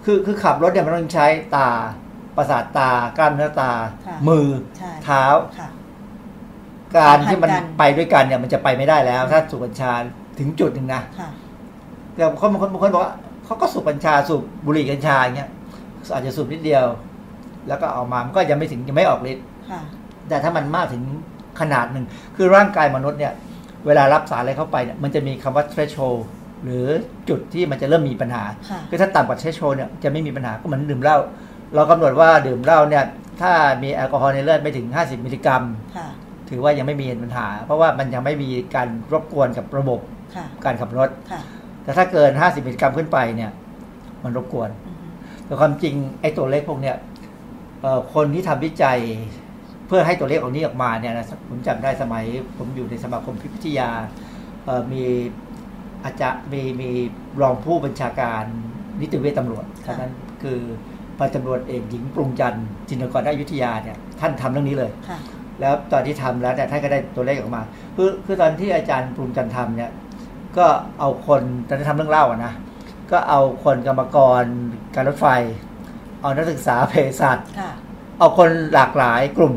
[0.04, 1.26] คือคือขับรถเนี่ยมันต้องใช้
[1.56, 1.68] ตา
[2.36, 3.72] ประสาทตากล้ามเนื้อตา
[4.06, 5.24] ค่ะมือใช่เท้า
[5.58, 5.68] ค่ะ
[6.96, 9.92] การที่มันสัมพันธ์กันไปด้วยกันเนี่ยมันจะไปไม่ได้แล้ว ถ้าสูบกัญชา
[10.38, 11.30] ถึงจุดหนึ่งนะค่ะ
[12.14, 13.14] แต่คนบางคนบางคนบอกว่า
[13.44, 15.50] เขาก็สูบกัญชาสูบบุหรี่กัญชาอย่างเงี้ย
[16.14, 16.84] อาจจะสูบนิดเดียว
[17.68, 19.80] แล้วก็ออกมามันก็ยังไม่ถึงยังไม่ออกฤทธิ์ค่ะ
[20.28, 21.02] แต่ถ้ามันมากถึง
[21.60, 22.04] ขนาดหนึ่ง
[22.36, 23.32] คือร่างกายมนุษย์เนี่ย
[23.86, 26.20] เวลารับสารอะไรเข้าไปเนี่ยมันจะมีคำว่า threshold
[26.64, 26.86] หรือ
[27.28, 31.18] จุดที่มันจะเริ่มมีปัญหาค่ะคือถ้าต่ำกว่า threshold เนี่ยจะไม่มีปัญหาก็เหมือนดื่มเหล้า
[31.74, 33.04] เรากำหนดว่าดื่มเหล้าเนี่ย
[33.40, 35.62] ถ้ามีแอลกอฮอล์ในเลือดไม่ถึง 50 มิลลิกรัม
[35.96, 36.08] ค่ะ
[36.48, 40.00] ถือว่ายังไม่มีปัญหา เพราะว่ามันยังไม่มีการรบกวนกับระบบ
[40.36, 41.40] ค่ะการขับรถค่ะ
[41.82, 43.50] แต่ถ้าเกิน 50มิลลิกรัมขึ้นไปเนี่ย
[44.24, 45.06] มันรบกวนอือฮึ
[45.44, 46.96] แต่ความจริงไอ้ตัวเลขพวกเนี้ย
[47.82, 48.98] เอ่อคนที่ทำวิจัย
[49.86, 52.24] เพื่อให้ตัวเลขเหล่านี้ออกมาเนี่ยนะผมจำได้สมัย
[52.58, 53.90] ผมอยู่ในสมาคมพิพิทยา
[54.64, 55.04] เอ่อมี
[56.04, 56.90] อาจจะมีมี
[57.42, 58.44] รองผู้บัญชาการ
[59.00, 60.58] นิติเวชตำรวจค่ะท่านนั้นคือ
[61.18, 65.18] พันตำรวจเอกหญิงปรุงจันทร์จินตกรได้อยุธยาเนี่ยท่านทำเรื่องนี้เลยค่ะ
[65.60, 67.62] แล้วตอนที่ทำแล้วเนี่ยท่านก็ได้ตัวเลขออกมา
[67.96, 69.90] คือคือตอนที่อาจารย์ปรุงจันทร์ทำเนี่ย
[70.58, 70.66] ก็
[71.00, 72.52] เอาคนตอนที่ทำเรื่องเล่าอะนะ
[73.10, 74.42] ก็เอาคนกรรมกร
[74.94, 75.26] การรถไฟ
[76.22, 77.70] เอานักศึกษาเภสัชค่ะ
[78.18, 79.54] เอาคนหลากหลายกลุ่ม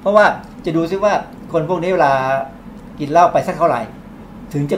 [0.00, 0.26] เพราะว่า
[0.64, 1.12] จะดูซิว่า
[1.52, 2.12] คนพวกนี้เวลา
[2.98, 3.80] กินเหล้าไปสักเท่าไหร่
[4.52, 4.76] ถึงจะ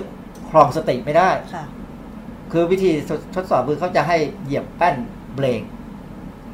[0.51, 1.65] ครองสติไม่ได้ค่ะ
[2.53, 4.97] คือวิธีทดทดสอบคือเขาจะให้เหยียบแป้น
[5.35, 5.63] เบรก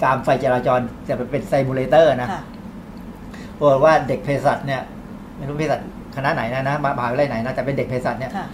[0.05, 2.29] ตามไฟจราจรจะเป็น simulator นะ
[3.59, 4.83] ค่ะบอกว่าเด็กเภสัชเนี่ย
[5.37, 5.81] ไม่รู้เภสัช
[6.17, 8.47] คณะไหนนะนะมหาวิทยาลัยไหนนะแต่เป็นเด็กเภสัชเนี่ยค่ะ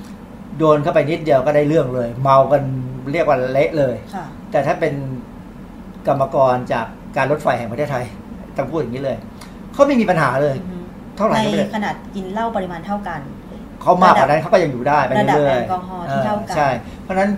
[0.58, 2.62] โดนเข้าไปนิดเดียวก็ได้เรื่องเลย เมากัน
[3.12, 4.94] เรียกว่าเละเลยค่ะแต่ถ้าเป็น
[6.06, 6.86] กรรมกรจาก
[7.16, 8.04] การรถไฟแห่งประเทศไทย
[8.56, 9.16] ต้องพูดอย่างนี้เลย
[9.72, 10.76] เขาไม่มีปัญหาเลยอือฮึ
[11.16, 13.20] เท่าไหร่ก็ไม่ในได้ขนาดกินเหล้าปริมาณเท่ากัน
[13.82, 16.68] เขามากกว่านั้นเขาก็ยังอยู่ได้ไประดับเรื่อยแอลกอฮอล์ที่เท่ากันใช่
[17.02, 17.30] เพราะฉะนั้น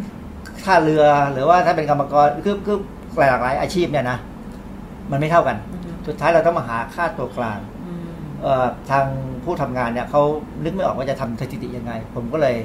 [0.64, 2.78] ค่าเรือหรือว่าถ้าเป็นกรรมกรคือคือ
[3.16, 4.18] หลากหลายอาชีพเนี่ยนะ
[5.10, 8.04] มันไม่เท่ากันอือฮึ สุดท้ายเราต้องมาหาค่าตัวกลางอืม
[8.42, 9.06] เอ่อทาง
[9.44, 10.22] ผู้ทำงานเนี่ยเขา
[10.64, 12.56] นึกไม่ออกว่าจะทำสถิติยังไง ผมก็เลย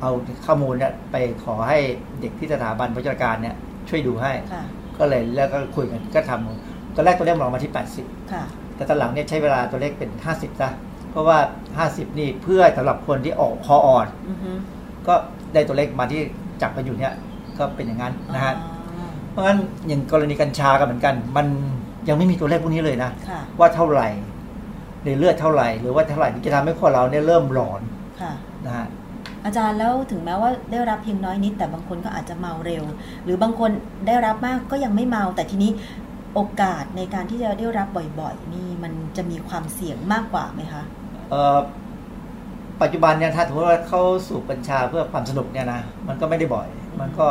[0.00, 0.10] เอา
[0.46, 1.78] ข้อมูลเนี่ยไปขอให้
[2.20, 3.54] เด็กที่สถาบันพัฒนาการเนี่ย
[3.88, 4.64] ช่วยดูให้ค่ะ
[4.98, 8.44] ก็เลยแล้วก็คุยกันก็ทำตอนแรกตัวเลขมันออกมาที่ 80ค่ะ
[8.76, 10.70] แต่ตอนหลังเนี่ยใช้เวลาตัวเลขเป็น 50ซะ
[11.10, 11.38] เพราะว่า
[11.84, 14.50] 50 นี่เพื่อสำหรับคนที่ออกคออ่อนอือฮึ
[15.08, 15.14] ก็
[15.54, 16.20] ได้ตัวเลขมาที่
[16.62, 17.12] จับมาอยู่เนี่ย
[17.58, 21.46] ก็เป็นอย่างนั้นนะฮะอ๋อเพราะงั้นอย่างกรณีกัญชาก็เหมือนกัน มัน
[22.08, 24.08] ยังไม่มีตัวเลขพวกนี้เลยนะค่ะว่าเท่าไหร่
[25.04, 27.80] ในเลือดเท่าไหร่ หรือว่าเท่าไหร่ที่จะทำให้คนเราเนี่ยเริ่มหลอน
[28.20, 28.32] ค่ะ
[28.66, 28.86] นะฮะ
[29.44, 32.84] อาจารย์แล้วถึงแม้ว่าได้รับเพียงน้อยนิด แต่บางคนก็อาจจะเมาเร็ว
[33.24, 33.70] หรือบางคน
[34.06, 35.70] ได้รับมากก็ยังไม่เมา แต่ทีนี้
[36.34, 37.88] โอกาสในการที่จะได้รับ
[38.20, 40.82] บ่อยๆ นี่มันจะมีความเสี่ยงมากกว่าไหมคะ
[41.30, 41.58] เอ่อ
[42.82, 46.68] ปัจจุบันเนี่ยถ้าถือว่าเขาสูบกัญชาเพื่อความสนุกเนี่ยนะมันก็ไม่ได้บ่อย
[47.00, 47.26] มันก็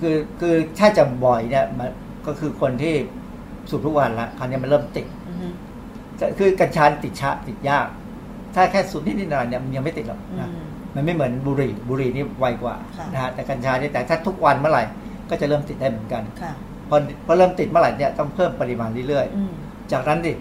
[0.00, 1.90] คือคือถ้าจะบ่อยเนี่ยมัน
[2.30, 2.94] ก็คือคนที่
[3.70, 5.46] สูบทุกวันละคราวนี้มันเริ่มติดอือฮึ
[6.16, 7.86] แต่คือกัญชาติดชาติดยาก
[8.54, 14.82] ถ้าแค่สูบนิดๆหน่อยๆเนี่ยมันยังไม่ติดหรอกอืนะมมันไม่เหมือนบุหรี่บุหรี่นี่ไวกว่าค่ะนะฮะแต่กัญชาเนี่ยแต่ถ้าทุกวันเมื่อไหร่
[15.30, 16.52] ก็จะเริ่มติดได้เหมือนกันค่ะ
[16.88, 19.52] พอพอเริ่มติดเมื่อไหร่เนี่ยต้องเพิ่มปริมาณเรื่อยๆอืม
[19.92, 20.32] จากนั้นดิ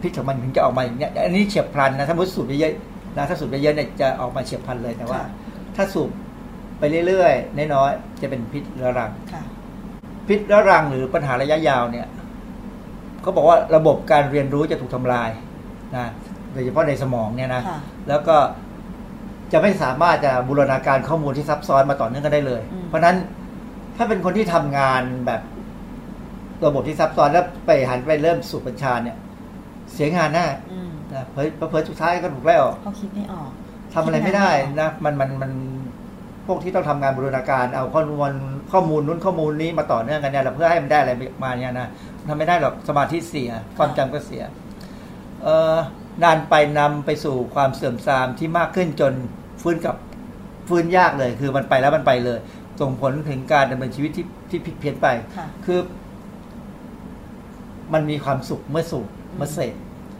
[0.00, 5.28] พิษของมันถึงจะออกมาอย่างเนี้ยอันนี้เฉียบพลันนะถ้ามุดสูบเยอะๆนะถ้าสูบเยอะๆเนี่ยจะออกมาเฉียบพลันเลยแต่ว่าค่ะ
[5.76, 6.10] ถ้าสูบ
[6.78, 9.42] ไปเรื่อยๆน้อยๆจะเป็นพิษเรื้อรังค่ะ
[10.28, 12.06] พิษเรื้อรังหรือปัญหาระยะยาวเนี่ย
[13.22, 15.30] เขาบอกว่าระบบการเรียนรู้จะถูกทำลาย
[15.96, 16.06] นะ
[16.52, 18.36] โดยเฉพาะในสมองเนี่ยนะค่ะแล้วก็
[19.52, 23.16] จะไม่สามารถจะบูรณาการข้อมูลที่ซับซ้อนมาต่อเนื่องกันได้เลยอืมเพราะฉะนั้น
[23.96, 25.40] ถ้าเป็นคนที่ทำงานแบบ
[26.66, 29.16] ระบบที่ซับซ้อนแล้วไปหันไปเริ่มสูบกัญชาเนี่ย
[29.94, 33.50] เสียงานแน่อืมนะเผยเผยสุดท้ายก็ถูกไล่ออกเขาคิดไม่ออก
[33.94, 34.50] ทำอะไรไม่ได้
[34.80, 35.50] นะมันมันมัน
[36.46, 38.32] พวกที่ต้องทำงานบูรณาการเอาข้อมูล
[38.72, 41.12] ข้อมูลนู้นข้อมูลนี้มาต่อเนื่องกันเนี่ยแล้วเพื่อให้มันได้อะไร
[41.44, 41.88] มาเนี่ยนะ
[42.28, 44.42] ทำไม่ได้หรอกสมาธิเสียความจำก็เสีย
[45.42, 45.76] เอ่อ
[46.22, 49.12] นานไปนำไปสู่ความเสื่อมทรามที่มากขึ้นจน
[49.62, 49.96] ฟื้นกับ
[50.68, 52.38] ฟื้นยากเลย คือมันไปแล้วมันไปเลย
[52.80, 55.78] ส่งผลถึงการดำเนินชีวิตที่ที่ผิดเพี้ยนไปค่ะคือ
[57.92, 59.74] มันมีความสุขเมื่อสูบเมื่อเสพ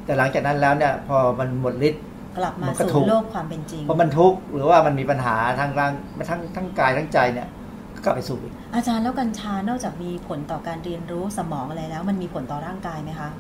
[0.05, 2.03] แต่หลังจากนั้นแล้วเนี่ย พอมันหมดฤทธิ์
[2.37, 5.93] กลับมามันก็ทุสู่กข์ โลกความเป็นจริงพอมันทุกข์หรือว่ามันมีปัญหาทางร่าง
[6.31, 7.49] ทั้งทั้งกายทั้งใจเนี่ย
[7.95, 13.31] ก็กลับไปสูบอีกอาจารย์แล้วกัญชานอกจากมีผลต่อการเรียนรู้สมองอะไรแล้ว มันมีผลต่อร่างกายไหมคะ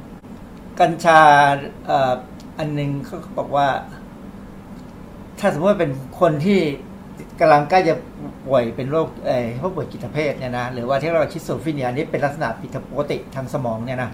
[0.80, 1.20] กัญชา
[1.86, 2.12] เอ่อ
[2.58, 3.66] อันหนึ่งเขาบอกว่า
[5.38, 5.90] ถ้าสมมติว่าเป็น
[6.20, 6.60] คนที่
[7.40, 7.94] กำลังใกล้จะ
[8.46, 14.10] ป่วยเป็นโรคเอ่อพวกป่วยจิตเภทเนี่ยนะหรือว่าที่เรา schizophrenia อันนี้เป็นลักษณะผิดปกติทางสมองเนี่ยนะ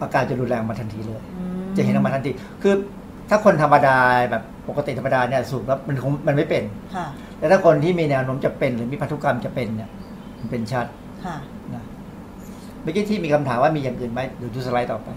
[0.00, 2.30] อาการจะรุนแรงมาทันทีเลย อืมจะเห็นออกมาทันที
[2.62, 2.74] คือ
[3.28, 3.96] ถ้าคนธรรมดา
[4.30, 6.64] แบบปกติธรรมดาเนี่ยสูบแล้วมันคงมันไม่เป็น
[6.94, 7.06] ค่ะ
[7.38, 9.90] แต่ถ้าคนที่มีแนวโน้มจะเป็นหรือมีพันธุกรรมจะเป็นเนี่ย
[10.40, 10.86] มันเป็นชัด
[11.24, 11.36] ค่ะ
[11.74, 11.84] นะ
[12.82, 15.08] เมื่อกี้ที่มีคำถามว่ามีอย่างอื่นไหมเดี๋ยวดูสไลด์ต่อไป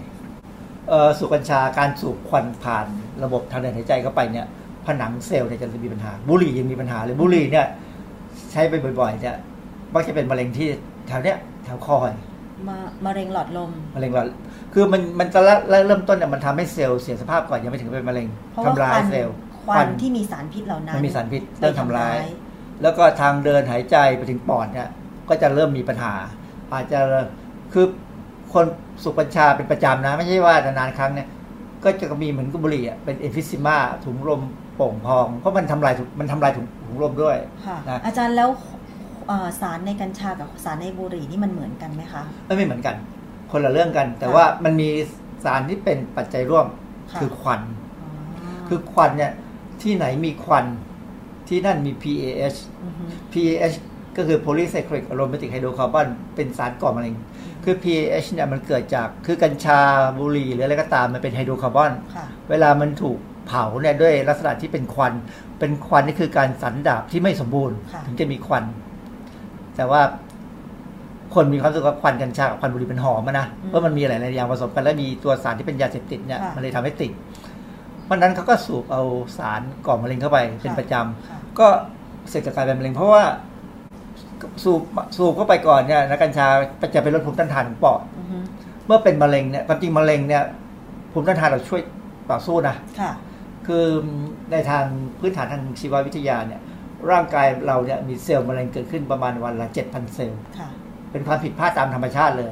[0.88, 2.86] เอ่อสูบกัญชาการสูบควันผ่าน
[3.24, 4.46] ระบบทางเดินหายใจเข้าไปเนี่ย
[4.86, 7.66] ผนังเซลล์เนี่ยจะมีปัญหา บุหรี่ยังมีปัญหาเลยบุหรี่เนี่ย
[8.52, 9.36] ใช้ไปบ่อยๆเนี่ย
[9.94, 10.68] มักจะเป็นมะเร็งที่
[11.08, 12.26] แถวเนี้ยแถวคอเนี่ย
[12.68, 14.26] มามะเร็งหลอดลมมะเร็งหลอด
[14.72, 15.54] คือมันมันจะละ
[15.86, 19.34] เริ่มต้นเนี่ยมันทำให้เซลล์เสียสภาพก่อนยังไม่ถึงเป็นมะเร็งเพราะว่าทำลาคยวันเซลล์
[19.66, 22.16] ควันที่มีสารพิษเหล่านั้นมันมีสารพิษไปเริ่มทำร้าย
[22.82, 24.88] แล้วก็ทางเดินหายใจไปถึงปอดเนี่ย
[25.28, 26.14] ก็จะเริ่มมีปัญหา
[26.72, 27.00] อาจจะ
[27.72, 27.86] คือ
[28.52, 28.64] คน
[29.02, 31.28] สูบกัญชาเป็นประจำนะ ไม่ใช่ว่านานๆครั้งเนี่ย
[31.84, 34.42] ก็จะมีเหมือนกับบุหรี่อะเป็น emphysema ถุงลม
[34.76, 37.36] โป่งพอง เพราะมันทำลายถุงมันทำลายถุงถุงลมด้วย
[37.66, 38.87] ค่ะนะอาจารย์แล้วเอ่อ
[39.60, 42.96] สารในกัญชากับสารในบุหรี่นี่มันเหมือนกันไหมคะไม่ไม่เหมือนกัน
[43.50, 44.88] คนละเรื่องกัน แต่ค่ะว่ามันมี
[45.44, 46.66] สารที่เป็นปัจจัยร่วม
[47.12, 47.60] ค่ะคือควัน
[48.02, 48.10] อ๋อ
[48.68, 49.32] คือควันเนี่ย
[49.82, 50.66] ที่ไหนมีควัน
[51.48, 53.76] ที่นั่นมี PAH อฮึ PAH
[54.16, 57.14] ก็คือ polycyclic aromatic hydrocarbon เป็นสารก่อมะเร็ง
[57.64, 59.80] คือ PAH เนี่ยมันเกิดจากคือกัญชา
[60.18, 65.12] บุหรี่หรืออะไรก็ตามมันเป็นไฮโดรคาร์บอนค่ะเวลามันถูกเผาเนี่ยด้วยลักษณะที่เป็นควัน
[65.58, 68.64] เป็นควันนี่คือการสันดาบที่ไม่สมบูรณ์ค่ะถึงจะมีควัน
[69.78, 70.02] แต่ว่า
[71.34, 77.12] คนมีความรู้สึกว่าควันกัญชากับควันบุหรี่เป็นหอมอะนะเพราะมันมีหลายๆอย่างผสมกันแล้วมีตัวสารที่เป็นยาเสพติดเนี่ยมันเลยทำให้ติด
[78.04, 79.02] เพราะฉะนั้นเขาก็สูบเอา
[79.38, 81.66] สารก่อมะเร็งเข้าไปเป็นประจำค่ะก็
[82.30, 83.22] เสร็จจากการเป็นมะเร็ง เพราะว่า
[84.64, 84.82] สูบ
[85.16, 86.46] สูบเข้าไปก่อนเนี่ยนะกัญชา
[86.94, 88.36] จะเป็นลดภูมิต้านทานของปอดอือฮึ
[88.86, 90.42] เมื่อเป็นมะเร็งเนี่ยความจริงมะเร็งเนี่ย
[91.12, 91.80] ภูมิต้านทานเราช่วย
[92.30, 93.12] ต่อสู้นะค่ะ
[93.66, 93.84] คือ
[94.52, 94.84] ในทาง
[95.18, 96.60] พื้นฐานทางชีววิทยาเนี่ย
[97.10, 100.68] ร่างกายเราเนี่ยมีเซลล์มะเร็งเกิดขึ้นประมาณวันละ7,000เซลล์ค่ะ
[101.12, 102.50] เป็นความผิดพลาดตามธรรมชาติเลย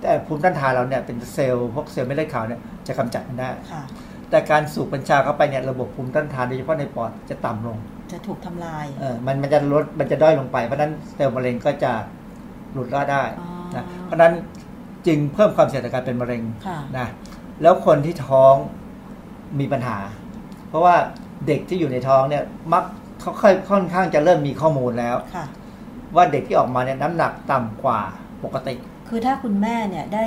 [0.00, 3.82] แต่ภูมิต้านทานเราเนี่ยเป็นเซลล์พวกเซลล์เม็ดเลือดขาวเนี่ยจะกำจัดมันได้ค่ะ
[4.30, 7.76] แต่การสูบกัญชาเข้าไปเนี่ยระบบภูมิต้านทานโดยเฉพาะในปอดจะต่ำลง
[8.12, 11.92] จะถูกทำลายเออมันมันจะลดมันจะด้อยลงไปเพราะฉะนั้นเซลล์มะเร็งก็จะ
[12.72, 14.32] หลุดรอดได้อ๋อนะเพราะฉะนั้น
[15.06, 17.08] จึงเพิ่มความเสี่ยงต่อการเป็นมะเร็งค่ะนะ
[17.62, 18.54] แล้วคนที่ท้อง
[19.60, 19.98] มีปัญหา
[20.68, 20.94] เพราะว่า
[21.46, 22.84] เด็กที่อยู่ในท้องเนี่ยมัก
[23.20, 25.46] เขาค่อยค่อนข้างจะเริ่มมีข้อมูลแล้วค่ะ
[26.16, 28.00] ว่าเด็กที่ออกมาเนี่ยน้ำหนักต่ำกว่า
[28.44, 28.74] ปกติ
[29.08, 30.26] คือถ้าคุณแม่เนี่ยได้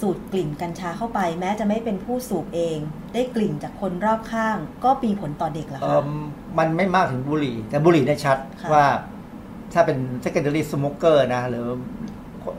[0.00, 2.78] สูดกลิ่นกัญชาเข้าไป แม้จะไม่เป็นผู้สูบเอง
[3.14, 6.08] ได้กลิ่นจากคนรอบข้าง ก็มีผลต่อเด็กเหรอเอคะม
[6.58, 8.84] มันไม่มากถึงบุหรี่ แต่บุหรี่เนี่ยชัดค่ะว่า
[9.72, 11.66] ถ้าเป็น secondary smoker นะ หรือ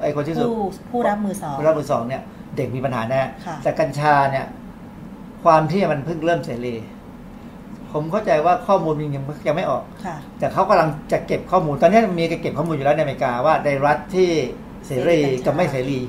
[0.01, 0.61] ไอคนที่สูบผู้
[0.91, 2.21] ผู้รับมือสองคนรับมือสองเนี่ย
[2.57, 4.45] เด็กมีปัญหาแน่ค่ะแต่กัญชาเนี่ย
[5.43, 6.75] ความที่มันเพิ่งเริ่มเสรี
[7.97, 14.29] ผมเข้าใจว่าข้อมูลมันยังยังไม่ออกค่ะแต่เขากำลังจะเก็บข้อมูล ตอนนี้มีการเก็บข้อมูลอยู่แล้วในอเมริกาว่าในรัฐที่
[14.85, 15.99] เสรีเสรีกัญชากับไม่เสรี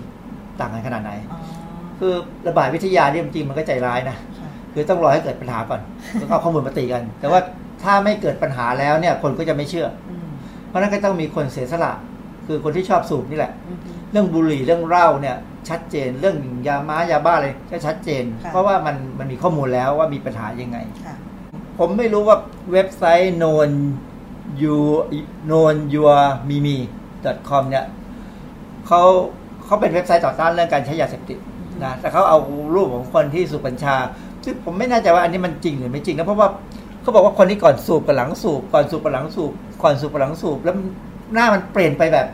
[0.61, 1.39] ต่างกันขนาดไหนอ๋อ
[1.99, 2.13] คือ
[2.47, 5.81] ระบาดวิทยาเนี่ยจริงๆมันก็ใจร้ายนะค่ะคือต้องรอให้เกิดปัญหาก่อน
[6.15, 7.41] แล้วก็เอาข้อมูลมาตีกัน แต่ว่า
[7.83, 10.29] ถ้าไม่เกิดปัญหาแล้วเนี่ยคนก็จะไม่เชื่ออืม
[10.69, 11.93] เพราะฉะนั้นก็ต้องมีคนเสียสละ
[12.47, 13.79] คือคนที่ชอบสูบนี่แหละอืม
[14.13, 15.37] เรื่องบุหรี่เรื่องเหล้าเนี่ย
[15.69, 16.37] ชัดเจนเรื่อง
[16.67, 21.17] ยาม้ายาบ้าเลยก็ชัดเจนค่ะเพราะว่ามันมันมีข้อมูลแล้วว่ามีปัญหายังไงค่ะ
[21.79, 22.37] ผมไม่รู้ว่า
[22.73, 23.71] เว็บไซต์ known
[24.63, 24.77] you
[25.51, 26.17] known your
[26.49, 26.79] mimi
[27.49, 27.87] com เนี่ย
[28.87, 29.03] เขา
[29.65, 31.39] เขาเป็นเว็บไซต์ต่อต้านเรื่องการใช้ยาเสพติด
[31.85, 32.39] นะแต่เขาเอา
[32.75, 33.97] รูปของคนที่สูบกัญชา
[34.45, 36.49] ซึ่งผมไม่แน่ใจว่าอันนี้มันจริงหรือไม่จริงนะเพราะว่า
[37.03, 39.53] เขาบอกว่าคนที่ก่อนสูบกับหลังสูบก่อนสูบกับหลังสูบ
[39.83, 40.75] ก่อนสูบกับหลังสูบแล้ว
[41.35, 42.27] หน้ามันเปลี่ยนไปแบบ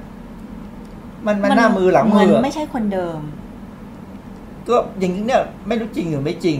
[1.26, 3.20] มันมันหน้ามือหลังมือเหมือนอะไม่ใช่คนเดิม
[4.68, 6.58] ก็อย่างนี้เนี่ย ไม่รู้จริงหรือไม่จริง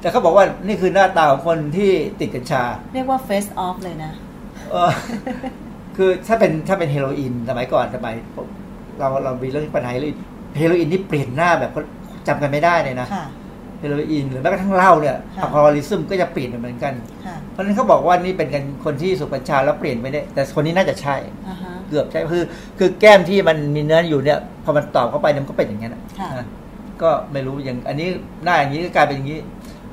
[0.00, 1.90] แต่เขาบอกว่านี่คือหน้าตาของคนที่
[2.20, 2.62] ติดกัญชา
[2.94, 4.12] เรียกว่า face off เลยนะ
[4.70, 4.90] เออ
[5.96, 8.46] คือถ้าเป็นถ้าเป็นเฮโรอีนสมัยก่อนสมัยผม
[8.98, 10.18] เราเรามีเรื่องปัญหาเฮโรอีน
[10.58, 11.70] เฮโรอีนนี่เปลี่ยนหน้าแบบ
[12.28, 13.26] จำกันไม่ได้เลยนะค่ะ
[13.80, 16.94] เฮโรอีนหรือแม้กระทั่งเหล้าเนี่ยค่ะอัลกอฮอลิซึมก็จะเปลี่ยนไปเหมือนกัน
[17.26, 21.16] ค่ะเพราะฉะนั้นเขาบอกว่านี่เป็นกันคนที่สูบกัญชาแล้วเปลี่ยนไปได้ แต่คนนี้น่าจะใช่
[21.48, 22.44] อ่าฮะเกือบใช่คือ
[22.78, 26.46] คือแก้มที่มันมีเนื้ออยู่เนี่ยพอมันตอบเข้าไปเนี่ยมันก็เป็นอย่างนั้นอะค่ะนะ
[27.02, 28.08] ก็ไม่รู้อย่าง อันนี้
[28.44, 29.38] หน้าอย่างนี้ก็กลายเป็นอย่างนี้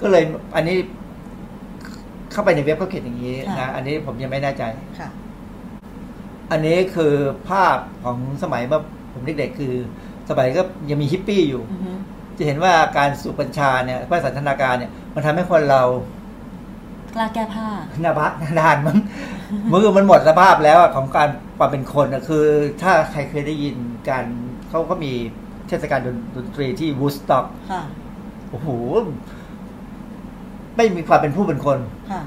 [0.02, 0.24] ก็เลย
[0.56, 0.76] อันนี้
[2.32, 4.64] เข้าไปในเว็บเขาเขียนอย่างนี้ค่ะนะอันนี้ผมยังไม่แน่ใจ
[5.00, 5.10] ค่ะ
[6.52, 7.14] อันนี้คือ
[7.50, 8.82] ภาพของสมัยเมื่อ
[9.14, 9.74] ผมเด็กๆคือ
[10.30, 11.92] สมัยก็ยังมีฮิปปี้อยู่อือฮึ
[12.38, 15.84] จะเห็นว่าการสูบกัญชาเนี่ยเพื่อสันทนาการเนี่ย มันทำให้คนเรา
[17.16, 17.68] กล้าแก้ผ้า
[18.02, 18.98] หน้าบักหน้าด้านมั้ง
[19.72, 22.46] มือมันหมดสภาพแล้วอะของการความเป็นคนอะคือ
[22.82, 23.76] ถ้าใครเคยได้ยิน
[24.10, 24.26] การ
[24.70, 25.12] เขาก็มี
[25.68, 27.82] เทศกาลดนดนตรีที่วูสต็อกค่ะ
[28.50, 28.68] โอ้โห
[30.78, 31.80] ไม่มีความเป็นผู้เป็นคน
[32.12, 32.22] ค่ะ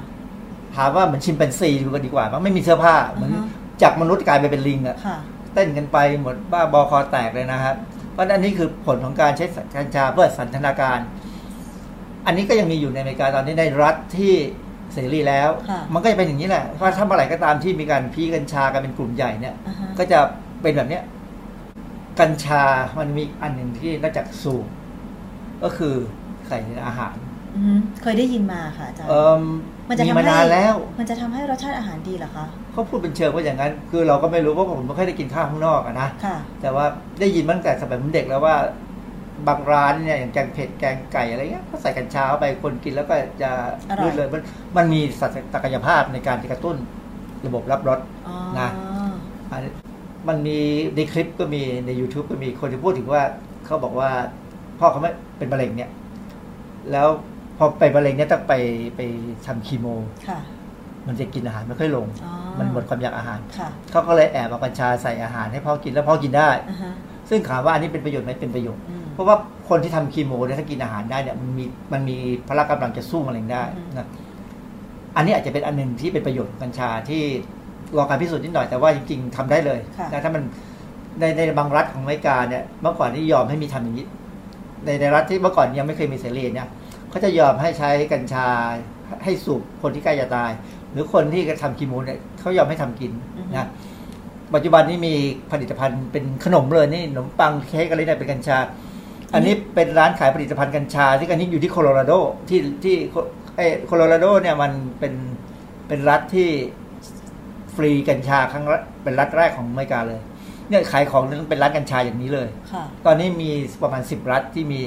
[0.75, 3.47] ถามว่าเหมือนชิมแปนซีดูกันดีกว่ามั้งไม่มีเสื้อผ้าเหมือนอือฮะ
[3.81, 5.17] จากมนุษย์กลายไปเป็นลิงอะค่ะ
[5.53, 7.75] เต้นกันไปหมดบ้าบอคอแตกเลยนะครับ
[8.13, 9.45] เพราะฉะนั้นอันนี้คือผลของการใช้
[9.75, 10.99] กัญชาเพื่อสันทนาการ
[12.25, 14.33] อันนี้ก็ยังมีอยู่ในอเมริกาตอนนี้ในรัฐที่
[14.93, 20.19] เสรีแล้ว ค่ะมันก็จะเป็นอย่างนี้แหละว่าถ้าเมื่อไหร่ก็ตามที่มีการพีกัญชากันเป็นกลุ่มใหญ่เนี่ยอ่าฮะ ก็จะ
[20.61, 21.03] เป็นแบบเนี้ย
[22.19, 22.63] กัญชา
[22.99, 24.65] มันมีอันหนึ่งที่นอกจากสูบ
[25.63, 25.95] ก็คือ
[26.47, 27.30] ใส่ในอาหารอือฮึ
[28.01, 29.43] เคยได้ยินมาค่ะอาจารย์เอ่ม
[29.89, 36.85] มันจะมีทำมาให้นานแล้ว มันจะทำให้รสชาติอาหารดีเหรอคะเขาพูดเป็นเชิงว่าอย่างนั้น คือเราก็ไม่รู้เพราะผมไม่ค่อยได้กินข้าวข้างนอกอะนะค่ะแต่ว่า
[37.19, 38.55] ได้ยินมาตั้งแต่สมัยผมเด็กแล้วว่า
[39.47, 43.51] บางร้านเนี่ยอย่างแกงเผ็ดแกงไก่อะไรเงี้ยเขาใส่กัญชาเข้าไปคนกินแล้วก็จะ
[43.89, 44.41] อร่อยลื่นเลยมัน
[44.77, 45.01] มันมี
[45.53, 46.75] ศักยภาพในการที่กระตุ้น
[47.45, 48.69] ระบบรับรสอ๋อนะ
[49.51, 49.71] อันนี้
[50.27, 50.59] มันมี
[50.95, 53.21] ในคลิปก็มีใน YouTube ก็มีคนที่พูดถึงว่า
[53.65, 54.09] เขาบอกว่า
[54.79, 55.89] พ่อเขาไม่เป็นมะเร็งเนี่ย
[56.91, 57.30] แล้วพ
[57.63, 58.53] อไปมะเร็งเนี่ยต้องไป
[58.95, 59.01] ไป
[59.45, 59.87] ทำคีโม
[60.27, 60.39] ค่ะ
[61.07, 66.93] มันจะกินอาหารไม่ค่อยลง อ๋อมันหมดความอยากอาหาร ค่ะเขาก็เลยแอบเอากัญชาใส่อาหารให้พ่อกินแล้วพ่อกินได้ อ่าฮะ
[67.29, 69.35] ซึ่งถามว่าอันนี้เป็นประโยชน์ไหมเป็นประโยชน์ อืมเพราะว่า
[69.69, 73.63] คนที่ทำคีโมเนี่ยถ้ากินอาหารได้เนี่ยมันมีมันมีพละกำลังจะสู้มะเร็งได้
[73.97, 74.07] นะ
[75.15, 77.21] อันนี้อาจจะเป็นอันหนึ่งที่เป็นประโยชน์ของกัญชาที่
[77.97, 80.43] รอการพิสูจน์นิดหน่อยแต่ว่าจริงๆทำได้เลยค่ะนะถ้ามัน
[81.19, 84.07] ในในบางรัฐของอเมริกาเนี่ยเมื่อก่อนนี่ยอมให้มีทำอย่างนี้
[84.85, 86.67] ในในรัฐที่เมื่อก่อนยังไม่เคยมีเสรีเนี่ย
[87.11, 88.47] เขาจะยอมให้ใช้กัญชา
[89.23, 90.51] ให้สูบคนที่ใกล้จะตาย
[90.91, 93.11] หรือคนที่กระทำคีโมเนี่ยเขายอมให้ทำกิน
[93.51, 93.67] นะ
[94.53, 95.13] ปัจจุบันนี้มี
[95.51, 98.57] ผลิตภัณฑ์เป็นขนมเลยนี่ขนมปังเค้กอะไรเนี่ยเป็นกัญชา
[99.33, 102.13] อันนี้เป็นร้านขายผลิตภัณฑ์กัญชา ที่อันนี้อยู่ที่โคโลราโด
[102.49, 102.95] ที่ที่
[103.55, 105.13] ไอ้โคโลราโดเนี่ยมันเป็น
[105.87, 106.49] เป็นรัฐที่
[107.75, 110.19] ฟรีกัญชาครั้งแรกเป็นรัฐแรกของอเมริกาเลย
[110.69, 113.49] เนี่ยขายของนั้นเป็นร้านกัญชาอย่างนี้เลยค่ะตอนนี้มี
[113.83, 114.81] ประมาณสิบรัฐที่มี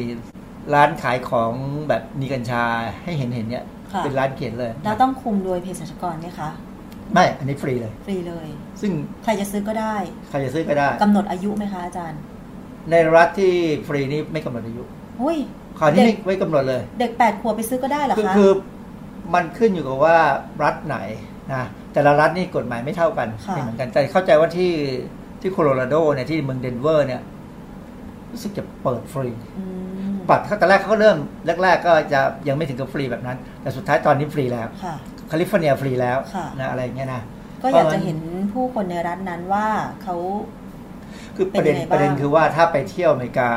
[0.75, 1.53] ร้านขายของ
[1.89, 2.65] แบบมีกัญชา
[3.05, 6.51] ให้เห็นเห็นเนี่ยค่ะเป็นร้านเขียนเลยแล้วต้องคุมโดยเภสัชกรไหมคะ
[7.12, 8.49] ไม่อันนี้ฟรีเลย ฟรีเลย
[8.81, 8.91] ซึ่ง
[9.25, 9.97] ใครจะซื้อก็ได้
[10.31, 12.21] ใครจะซื้อก็ได้กำหนดอายุไหมคะอาจารย์
[12.91, 13.53] ในรัฐที่
[13.87, 14.83] ฟรีนี่ไม่กำหนดอายุ
[15.23, 15.39] อุ้ย
[15.79, 18.51] คราวนี้เด็ไม่กไม่กำหนดเลย เด็กแปดขวบไปซื้อก็ได้เหรอคือคะคือ
[19.35, 20.17] มันขึ้นอยู่กับว่า
[20.62, 20.97] รัฐไหน
[21.53, 24.73] นะแต่ละรัฐนี่กฎหมายไม่เท่ากันค่ะไม่เหมือนกันแต่เข้าใจว่าที่
[25.41, 27.23] ที่โคโลราโดเนี่ยที่เมืองเดนเวอร์เนี่ย
[28.33, 29.29] รู้สึกจะเปิดฟรี
[30.25, 31.16] อืมปัดเขาแต่แรกเขาก็เริ่ม
[31.62, 34.95] แรก ๆ ก็จะยังไม่ถึงกับฟรีแบบนั้น แต่สุดท้ายตอนนี้ฟรีแล้วค่ะ
[35.29, 37.22] แคลิฟอร์เนียฟรีแล้วค่ะนะอะไรอย่างเงี้ยนะ
[37.62, 38.18] ก็อยากจะเห็น
[38.53, 39.66] ผู้คนในรัฐนั้นว่า
[40.03, 40.16] เขา
[41.37, 43.51] คือประเด็นเป็นยังไงบ้างประเด็นคือว่าถ้าไปเที่ยวอเมริกา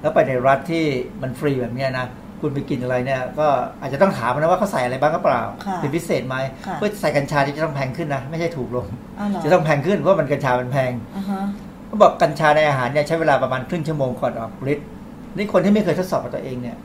[0.00, 0.84] แล้วไปในรัฐที่
[1.22, 2.06] มันฟรีแบบเนี้ยนะ
[2.40, 3.46] คุณไปกินอะไรเนี่ยก็
[3.80, 8.86] อาจจะต้องถามนะว่าเขาใส่อะไรบ้างก็เปล่าค่ะเป็นพิเศษไหมค่ะเพื่อใส่กัญชาที่จะต้องแพงขึ้นนะไม่ใช่ถูกลง
[9.18, 11.42] อ้าวเหรอจะต้องแพงขึ้นเพราะมันกัญชามันแพงอ่าฮะ
[11.86, 14.88] เขาบอกกัญชาในอาหารเนี่ยใช้เวลาประมาณครึ่งชั่วโมงก่อนออกฤทธิ์
[15.36, 16.76] นี่คนที่ไม่เคยทดสอบกับตัวเองเนี่ย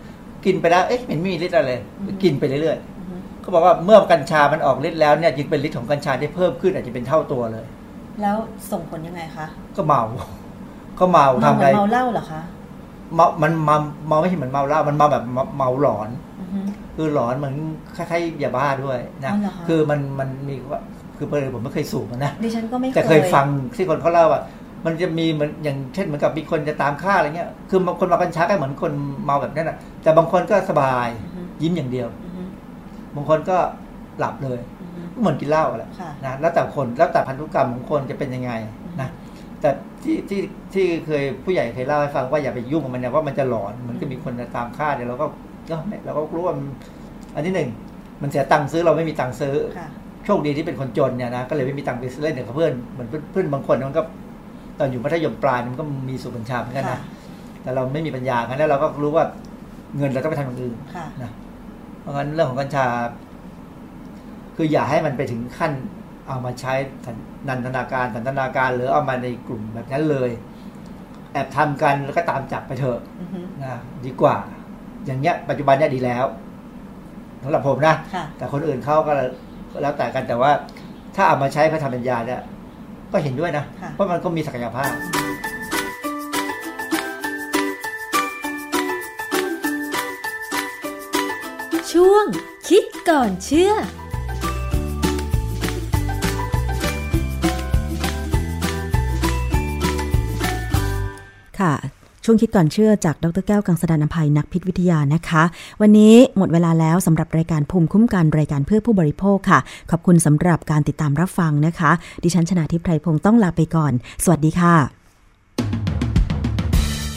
[0.45, 1.79] กินไปแล้วเอ๊ะมันไม่มีฤทธิ์อะไรเลย
[2.23, 7.65] กินไปเรื่อยอือฮึๆเขาบอกว่าเมื่อกัญชามันออกฤทธิ์แล้วเนี่ยจึงเป็นฤทธิ์ของกัญชาที่เพิ่มขึ้นอาจจะเป็นเท่าตัวเลย
[8.21, 8.37] แล้ว
[8.71, 10.03] ส่งผลยังไงคะก็เมา
[10.99, 12.41] ก็เมาเมาทำเหมือะไรอนเมาเหล้าเหรอคะ
[13.15, 13.77] เมามันเมา
[14.07, 16.59] เมาไม่ใช่เหมือนเมาเหล้ามันเมาแบบเมาเมาหลอนอือฮึ
[16.95, 17.55] คือหลอนเหมือน
[17.95, 20.81] คล้ายๆยาบ้าด้วยนะอ๋อเหรอคะคือมันมันมีว่า
[21.17, 24.41] คือเพื่อนผมไม่เคยสูบมันนะดิฉันก็ไม่แต่เคยฟังที่คนเขาเล่าว่า
[24.85, 28.91] มันจะมีเหมือนอย่างเช่นเหมือนกับมีคนจะตามฆ่าอะไรเงี้ย คือบางคนมากัญชาก็เหมือนคน
[29.25, 32.43] เมาแบบนั้นแหะแต่บางคนก็สบายอือฮึยิ้มอย่างเดียวอือฮึ
[33.15, 33.57] บางคนก็
[34.19, 38.51] หลับเลยอือฮึก็เหมือนกินเหล้าแหละค่ะนะแล้วแต่คนแล้วแต่พันธุกรรมของคนจะเป็นยังไง
[39.01, 39.09] นะ
[39.61, 39.69] แต่
[40.03, 40.39] ที่ที่
[40.73, 45.25] ที่เคยผู้ใหญ่เคยเล่าให้ฟังว่าอย่าไปยุ่งกับมันนะว่ามันจะหลอนเหมือนกับมีคนจะตามฆ่าเดี๋ยวเราก็
[45.69, 46.67] ก็ไม่เราก็รู้ว่ามัน
[47.35, 47.69] อันที่หนึ่ง
[48.21, 49.87] มันเสียตังค์ซื้อเราไม่มีตังค์ซื้อค่ะ
[50.25, 54.03] โชคดีที่เป็นคนจนเนี่ยนะก็เลยไม่มีตังค์ไปเล่นกับเพื่อนเหมือนเพื่อนบางคนมันก็
[54.79, 57.01] ตอนอยู่มัธยมปลายมันก็มีสุขบัญชาเหมือนกันค่ะนะ
[57.61, 59.25] แต่เราไม่มีปัญญางั้นแล้วเราก็รู้ว่า
[59.97, 61.31] เงินเราต้องไปทำอย่างอื่นค่ะนะ
[61.99, 62.85] เพราะงั้นเรื่องของกัญชา
[64.55, 65.71] คืออย่าให้มันไปถึงขั้น
[66.27, 66.73] เอามาใช้
[67.05, 67.15] สัน
[67.47, 70.29] นันทนาการสันทนาการ หรือเอามาในกลุ่มแบบนั้นเลย
[71.31, 74.35] แอบทำกันแล้วก็ตามจับไปเถอะอือฮึนะดีกว่า
[75.05, 76.25] อย่างเงี้ย ปัจจุบันเนี่ยดีแล้ว
[77.43, 79.13] สำหรับผมนะค่ะแต่คนอื่นเขาก็
[79.71, 80.51] ก็แล้วแต่กันแต่ว่า
[81.15, 82.41] ถ้าเอามาใช้เพื่อทำปัญญาเนี่ย
[83.11, 84.91] ก็เห็นด้วยนะ ค่ะ เพราะมันก็มีศักยภาพ
[91.91, 92.25] ช่วง
[92.67, 93.73] คิดก่อนเชื่อ
[101.59, 101.73] ค่ะ
[102.27, 105.43] ช่วงคิดก่อนเชื่อจากดรแก้วกังสดานนภัยนักพิษวิทยานะคะ
[105.81, 109.59] วันนี้หมดเวลาแล้วสำหรับรายการภูมิคุ้มกันรายการเพื่อผู้บริโภคค่ะ
[109.91, 111.91] ขอบคุณสำหรับการติดตามรับฟังนะคะ
[112.23, 114.75] ดิฉันชนะทิพไพรพงศ์ต้องลาไปก่อน สวัสดีค่ะ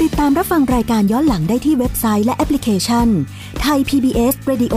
[0.03, 3.09] ติดตามรับฟังรายการย้อนหลังได้ที่เว็บไซต์และแอปพลิเคชัน
[3.61, 4.77] ไทย PBS Radio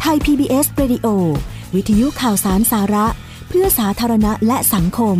[0.00, 1.06] ไทย PBS Radio
[1.74, 3.06] วิทยุข่าวสารสาระ
[3.48, 5.18] เพื่อสาธารณะและสังคม